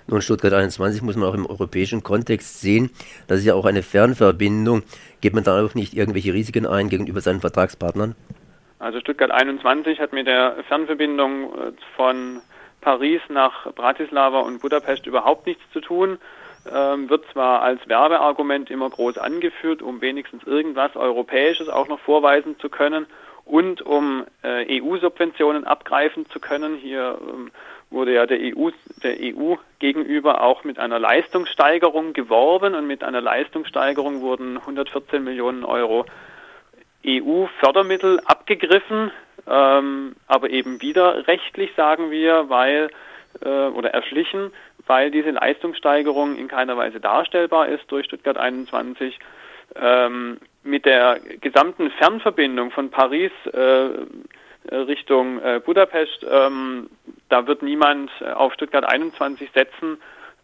Nun, 0.08 0.22
Stuttgart 0.22 0.54
21 0.54 1.02
muss 1.02 1.16
man 1.16 1.28
auch 1.28 1.34
im 1.34 1.46
europäischen 1.46 2.04
Kontext 2.04 2.62
sehen. 2.62 2.92
Das 3.28 3.40
ist 3.40 3.46
ja 3.46 3.56
auch 3.56 3.66
eine 3.66 3.82
Fernverbindung. 3.82 4.84
Geht 5.22 5.34
man 5.34 5.44
da 5.44 5.64
auch 5.64 5.74
nicht 5.74 5.96
irgendwelche 5.96 6.34
Risiken 6.34 6.68
ein 6.68 6.90
gegenüber 6.90 7.22
seinen 7.22 7.42
Vertragspartnern? 7.42 8.16
Also 8.80 9.00
Stuttgart 9.00 9.32
21 9.32 10.00
hat 10.00 10.14
mit 10.14 10.28
der 10.28 10.58
Fernverbindung 10.68 11.54
äh, 11.54 11.72
von 11.96 12.42
Paris 12.82 13.22
nach 13.30 13.74
Bratislava 13.74 14.42
und 14.42 14.62
Budapest 14.62 15.08
überhaupt 15.08 15.48
nichts 15.48 15.64
zu 15.74 15.82
tun. 15.82 16.20
Ähm, 16.72 17.10
wird 17.10 17.26
zwar 17.32 17.62
als 17.62 17.80
Werbeargument 17.88 18.70
immer 18.70 18.90
groß 18.90 19.18
angeführt, 19.18 19.82
um 19.82 20.02
wenigstens 20.02 20.44
irgendwas 20.44 20.96
Europäisches 20.96 21.70
auch 21.70 21.88
noch 21.88 22.00
vorweisen 22.00 22.60
zu 22.60 22.70
können 22.70 23.08
und 23.46 23.82
um 23.84 24.26
äh, 24.44 24.82
EU-Subventionen 24.82 25.64
abgreifen 25.64 26.28
zu 26.30 26.40
können. 26.40 26.76
Hier 26.76 27.20
ähm, 27.22 27.52
wurde 27.96 28.14
ja 28.14 28.28
der 28.28 28.38
EU, 28.40 28.70
der 29.02 29.16
EU 29.20 29.56
gegenüber 29.80 30.42
auch 30.42 30.64
mit 30.64 30.78
einer 30.78 31.00
Leistungssteigerung 31.00 32.14
geworben 32.14 32.76
und 32.76 32.86
mit 32.86 33.04
einer 33.04 33.22
Leistungssteigerung 33.22 34.22
wurden 34.22 34.58
114 34.58 35.24
Millionen 35.24 35.64
Euro 35.64 36.06
EU-Fördermittel 37.06 38.20
abgegriffen, 38.26 39.12
ähm, 39.48 40.16
aber 40.28 40.50
eben 40.50 40.82
wieder 40.82 41.28
rechtlich, 41.28 41.72
sagen 41.76 42.12
wir, 42.12 42.50
weil 42.50 42.90
äh, 43.44 43.68
oder 43.68 43.92
erschlichen, 43.92 44.52
weil 44.88 45.12
diese 45.12 45.32
Leistungssteigerung 45.32 46.36
in 46.36 46.48
keiner 46.48 46.78
Weise 46.78 47.00
darstellbar 47.00 47.70
ist 47.70 47.90
durch 47.92 48.06
Stuttgart 48.06 48.38
21. 48.38 49.18
Ähm, 49.76 50.38
mit 50.64 50.86
der 50.86 51.20
gesamten 51.42 51.92
Fernverbindung 51.92 52.72
von 52.72 52.90
Paris 52.90 53.32
äh, 53.52 53.90
Richtung 54.74 55.42
äh, 55.42 55.62
Budapest, 55.64 56.26
ähm, 56.30 56.90
da 57.30 57.48
wird 57.48 57.62
niemand 57.62 58.12
auf 58.22 58.54
Stuttgart 58.54 58.86
21 58.86 59.50
setzen 59.54 59.98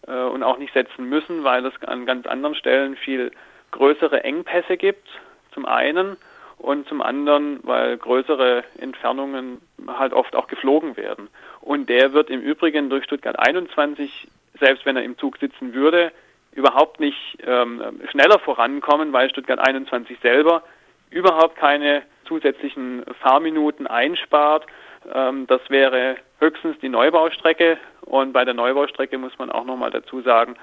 äh, 0.07 0.11
und 0.11 0.43
auch 0.43 0.57
nicht 0.57 0.73
setzen 0.73 1.07
müssen, 1.09 1.43
weil 1.43 1.65
es 1.65 1.73
an 1.83 2.05
ganz 2.05 2.27
anderen 2.27 2.55
Stellen 2.55 2.95
viel 2.95 3.31
größere 3.71 4.23
Engpässe 4.23 4.77
gibt, 4.77 5.07
zum 5.53 5.65
einen 5.65 6.17
und 6.57 6.87
zum 6.87 7.01
anderen, 7.01 7.59
weil 7.63 7.97
größere 7.97 8.63
Entfernungen 8.77 9.61
halt 9.87 10.13
oft 10.13 10.35
auch 10.35 10.47
geflogen 10.47 10.95
werden. 10.97 11.29
Und 11.61 11.89
der 11.89 12.13
wird 12.13 12.29
im 12.29 12.41
Übrigen 12.41 12.89
durch 12.89 13.03
Stuttgart 13.05 13.39
21, 13.39 14.27
selbst 14.59 14.85
wenn 14.85 14.95
er 14.95 15.03
im 15.03 15.17
Zug 15.17 15.37
sitzen 15.37 15.73
würde, 15.73 16.11
überhaupt 16.53 16.99
nicht 16.99 17.37
ähm, 17.45 17.81
schneller 18.09 18.37
vorankommen, 18.39 19.13
weil 19.13 19.29
Stuttgart 19.29 19.59
21 19.59 20.19
selber 20.21 20.63
überhaupt 21.11 21.55
keine 21.55 22.03
zusätzlichen 22.25 23.03
Fahrminuten 23.21 23.87
einspart. 23.87 24.65
Ähm, 25.13 25.45
das 25.47 25.61
wäre 25.69 26.15
höchstens 26.39 26.77
die 26.81 26.89
Neubaustrecke. 26.89 27.77
Und 28.01 28.33
bei 28.33 28.45
der 28.45 28.53
Neubaustrecke 28.53 29.17
muss 29.17 29.37
man 29.37 29.51
auch 29.51 29.65
nochmal 29.65 29.91
dazu 29.91 30.21
sagen, 30.21 30.55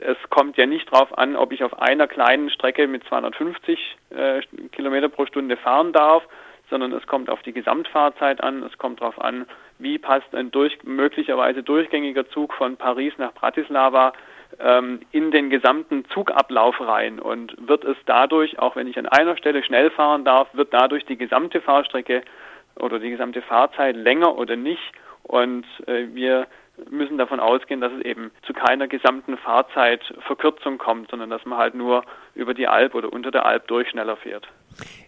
es 0.00 0.16
kommt 0.30 0.56
ja 0.56 0.66
nicht 0.66 0.92
darauf 0.92 1.16
an, 1.16 1.36
ob 1.36 1.52
ich 1.52 1.64
auf 1.64 1.80
einer 1.80 2.06
kleinen 2.06 2.50
Strecke 2.50 2.86
mit 2.86 3.04
250 3.04 3.96
äh, 4.10 4.40
Kilometer 4.72 5.08
pro 5.08 5.26
Stunde 5.26 5.56
fahren 5.56 5.92
darf, 5.92 6.24
sondern 6.70 6.92
es 6.92 7.06
kommt 7.06 7.30
auf 7.30 7.42
die 7.42 7.52
Gesamtfahrzeit 7.52 8.42
an. 8.42 8.62
Es 8.62 8.76
kommt 8.78 9.00
darauf 9.00 9.20
an, 9.20 9.46
wie 9.78 9.98
passt 9.98 10.34
ein 10.34 10.50
durch, 10.50 10.78
möglicherweise 10.82 11.62
durchgängiger 11.62 12.28
Zug 12.28 12.52
von 12.54 12.76
Paris 12.76 13.12
nach 13.18 13.32
Bratislava 13.32 14.12
in 15.10 15.30
den 15.30 15.50
gesamten 15.50 16.04
Zugablauf 16.06 16.80
rein 16.80 17.18
und 17.18 17.54
wird 17.68 17.84
es 17.84 17.96
dadurch, 18.06 18.58
auch 18.58 18.76
wenn 18.76 18.86
ich 18.86 18.98
an 18.98 19.06
einer 19.06 19.36
Stelle 19.36 19.64
schnell 19.64 19.90
fahren 19.90 20.24
darf, 20.24 20.48
wird 20.52 20.72
dadurch 20.72 21.04
die 21.06 21.16
gesamte 21.16 21.60
Fahrstrecke 21.60 22.22
oder 22.76 22.98
die 22.98 23.10
gesamte 23.10 23.42
Fahrzeit 23.42 23.96
länger 23.96 24.36
oder 24.36 24.56
nicht. 24.56 24.92
Und 25.22 25.64
äh, 25.86 26.06
wir 26.12 26.46
müssen 26.90 27.18
davon 27.18 27.40
ausgehen, 27.40 27.80
dass 27.80 27.92
es 27.92 28.04
eben 28.04 28.30
zu 28.46 28.52
keiner 28.52 28.88
gesamten 28.88 29.36
Fahrzeitverkürzung 29.38 30.78
kommt, 30.78 31.10
sondern 31.10 31.30
dass 31.30 31.44
man 31.44 31.58
halt 31.58 31.74
nur 31.74 32.04
über 32.34 32.52
die 32.52 32.66
Alp 32.66 32.94
oder 32.94 33.12
unter 33.12 33.30
der 33.30 33.46
Alp 33.46 33.68
durch 33.68 33.88
schneller 33.88 34.16
fährt. 34.16 34.48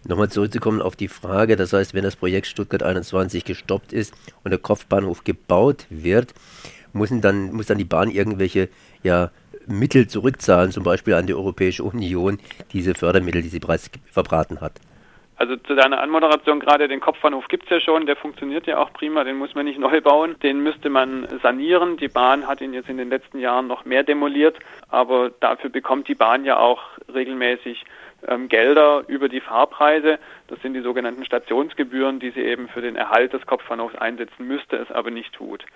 Nochmal 0.07 0.29
zurückzukommen 0.29 0.81
auf 0.81 0.95
die 0.95 1.09
Frage, 1.09 1.57
das 1.57 1.73
heißt, 1.73 1.93
wenn 1.93 2.05
das 2.05 2.15
Projekt 2.15 2.47
Stuttgart 2.47 2.83
21 2.83 3.45
gestoppt 3.45 3.93
ist 3.93 4.15
und 4.45 4.53
der 4.53 4.61
Kopfbahnhof 4.61 5.25
gebaut 5.25 5.87
wird, 5.91 6.35
müssen 6.93 7.21
dann, 7.21 7.53
muss 7.53 7.67
dann 7.67 7.79
die 7.79 7.85
Bahn 7.85 8.11
irgendwelche 8.11 8.69
ja, 9.07 9.31
Mittel 9.67 10.07
zurückzahlen, 10.07 10.71
zum 10.71 10.85
Beispiel 10.85 11.15
an 11.15 11.27
die 11.27 11.35
Europäische 11.35 11.83
Union, 11.83 12.39
diese 12.73 12.95
Fördermittel, 12.95 13.43
die 13.43 13.49
sie 13.49 13.59
bereits 13.59 13.91
verbraten 14.13 14.61
hat. 14.61 14.73
Also 15.39 15.57
zu 15.57 15.75
deiner 15.75 16.01
Anmoderation 16.01 16.61
gerade, 16.61 16.89
den 16.89 17.01
Kopfbahnhof 17.01 17.49
gibt 17.49 17.65
es 17.65 17.71
ja 17.71 17.81
schon, 17.81 18.07
der 18.07 18.17
funktioniert 18.17 18.67
ja 18.67 18.79
auch 18.79 18.91
prima, 18.95 19.23
den 19.23 19.37
muss 19.37 19.55
man 19.55 19.67
nicht 19.67 19.79
neu 19.79 20.01
bauen, 20.01 20.37
den 20.43 20.63
müsste 20.63 20.89
man 20.89 21.29
sanieren. 21.43 21.99
Die 21.99 22.09
Bahn 22.09 22.47
hat 22.47 22.63
ihn 22.63 22.73
jetzt 22.73 22.89
in 22.89 22.97
den 22.97 23.11
letzten 23.11 23.39
Jahren 23.39 23.67
noch 23.67 23.85
mehr 23.85 24.03
demoliert, 24.03 24.59
aber 24.89 25.31
dafür 25.41 25.69
bekommt 25.69 26.09
die 26.09 26.15
Bahn 26.15 26.47
ja 26.47 26.59
auch 26.59 26.81
regelmäßig 27.13 27.85
ähm, 28.27 28.49
Gelder 28.49 29.05
über 29.09 29.29
die 29.29 29.41
Fahrpreise. 29.41 30.19
Das 30.49 30.61
sind 30.63 30.73
die 30.73 30.81
sogenannten 30.81 31.27
Stationsgebühren, 31.27 32.19
die 32.19 32.31
sie 32.31 32.41
eben 32.41 32.69
für 32.69 32.81
den 32.81 32.97
Erhalt 32.97 33.35
des 33.35 33.45
Kopfbahnhofs 33.45 33.95
einsetzen 33.97 34.47
müsste, 34.47 34.77
es 34.77 34.91
aber 34.91 35.11
nicht 35.11 35.35
tut. 35.35 35.67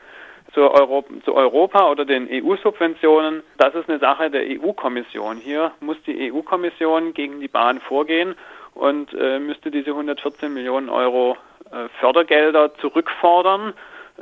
Zu 0.55 0.71
Europa, 0.71 1.09
zu 1.25 1.35
Europa 1.35 1.91
oder 1.91 2.05
den 2.05 2.29
EU-Subventionen, 2.29 3.43
das 3.57 3.75
ist 3.75 3.89
eine 3.89 4.01
Sache 4.01 4.31
der 4.31 4.43
EU-Kommission. 4.43 5.37
Hier 5.37 5.73
muss 5.81 5.97
die 6.07 6.33
EU-Kommission 6.33 7.15
gegen 7.15 7.41
die 7.41 7.49
Bahn 7.49 7.81
vorgehen 7.81 8.35
und 8.75 9.15
äh, 9.15 9.39
müsste 9.39 9.71
diese 9.71 9.91
114 9.91 10.53
Millionen 10.53 10.89
Euro 10.89 11.37
äh, 11.71 11.89
Fördergelder 12.01 12.75
zurückfordern 12.79 13.75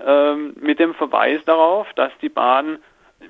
äh, 0.04 0.34
mit 0.34 0.78
dem 0.78 0.94
Verweis 0.94 1.40
darauf, 1.46 1.86
dass 1.94 2.12
die 2.20 2.28
Bahn 2.28 2.78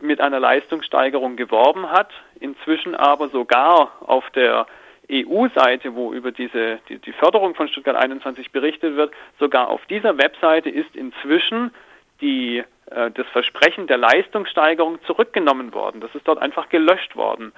mit 0.00 0.20
einer 0.20 0.40
Leistungssteigerung 0.40 1.36
geworben 1.36 1.90
hat, 1.90 2.10
inzwischen 2.40 2.94
aber 2.94 3.28
sogar 3.28 3.92
auf 4.00 4.28
der 4.30 4.66
EU-Seite, 5.10 5.94
wo 5.94 6.12
über 6.12 6.32
diese 6.32 6.80
die, 6.88 6.98
die 6.98 7.12
Förderung 7.12 7.54
von 7.54 7.68
Stuttgart 7.68 7.96
21 7.96 8.52
berichtet 8.52 8.96
wird, 8.96 9.12
sogar 9.38 9.68
auf 9.68 9.84
dieser 9.86 10.18
Webseite 10.18 10.68
ist 10.68 10.94
inzwischen 10.94 11.72
die 12.20 12.62
das 12.90 13.26
Versprechen 13.32 13.86
der 13.86 13.98
Leistungssteigerung 13.98 15.02
zurückgenommen 15.04 15.74
worden. 15.74 16.00
Das 16.00 16.14
ist 16.14 16.26
dort 16.26 16.40
einfach 16.40 16.68
gelöscht 16.68 17.16
worden. 17.16 17.52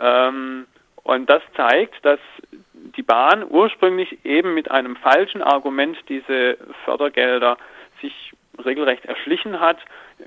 Ähm, 0.00 0.66
und 1.04 1.28
das 1.28 1.42
zeigt, 1.56 2.04
dass 2.04 2.20
die 2.72 3.02
Bahn 3.02 3.44
ursprünglich 3.48 4.24
eben 4.24 4.54
mit 4.54 4.70
einem 4.70 4.96
falschen 4.96 5.42
Argument 5.42 5.96
diese 6.08 6.56
Fördergelder 6.84 7.56
sich 8.00 8.32
regelrecht 8.64 9.04
erschlichen 9.06 9.60
hat 9.60 9.78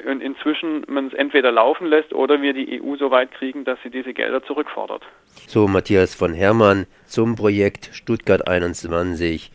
und 0.05 0.21
inzwischen 0.21 0.83
man 0.87 1.07
es 1.07 1.13
entweder 1.13 1.51
laufen 1.51 1.87
lässt 1.87 2.13
oder 2.13 2.41
wir 2.41 2.53
die 2.53 2.81
EU 2.81 2.95
so 2.95 3.11
weit 3.11 3.31
kriegen, 3.31 3.65
dass 3.65 3.77
sie 3.83 3.89
diese 3.89 4.13
Gelder 4.13 4.43
zurückfordert. 4.43 5.03
So, 5.47 5.67
Matthias 5.67 6.15
von 6.15 6.33
Hermann 6.33 6.87
zum 7.05 7.35
Projekt 7.35 7.89
Stuttgart 7.93 8.47
21. 8.47 9.51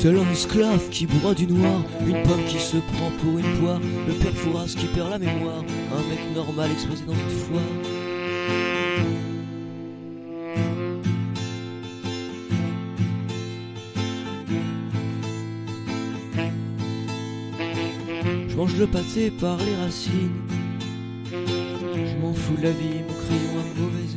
Tel 0.00 0.16
un 0.16 0.30
esclave 0.30 0.88
qui 0.88 1.06
boit 1.06 1.34
du 1.34 1.46
noir, 1.46 1.82
une 2.06 2.22
pomme 2.22 2.42
qui 2.48 2.58
se 2.58 2.78
prend 2.78 3.10
pour 3.20 3.38
une 3.38 3.58
poire, 3.58 3.78
le 4.08 4.14
père 4.14 4.32
Fouras 4.32 4.74
qui 4.74 4.86
perd 4.86 5.10
la 5.10 5.18
mémoire, 5.18 5.62
un 5.92 6.08
mec 6.08 6.20
normal 6.34 6.70
exposé 6.72 7.04
dans 7.04 7.12
une 7.12 7.28
foire. 7.28 7.60
Je 18.48 18.56
mange 18.56 18.76
le 18.76 18.86
pâté 18.86 19.30
par 19.30 19.58
les 19.58 19.76
racines, 19.84 20.30
je 21.30 22.16
m'en 22.22 22.32
fous 22.32 22.56
de 22.56 22.62
la 22.62 22.70
vie, 22.70 23.02
mon 23.06 23.14
crayon 23.26 23.60
a 23.60 23.80
mauvaise 23.80 24.16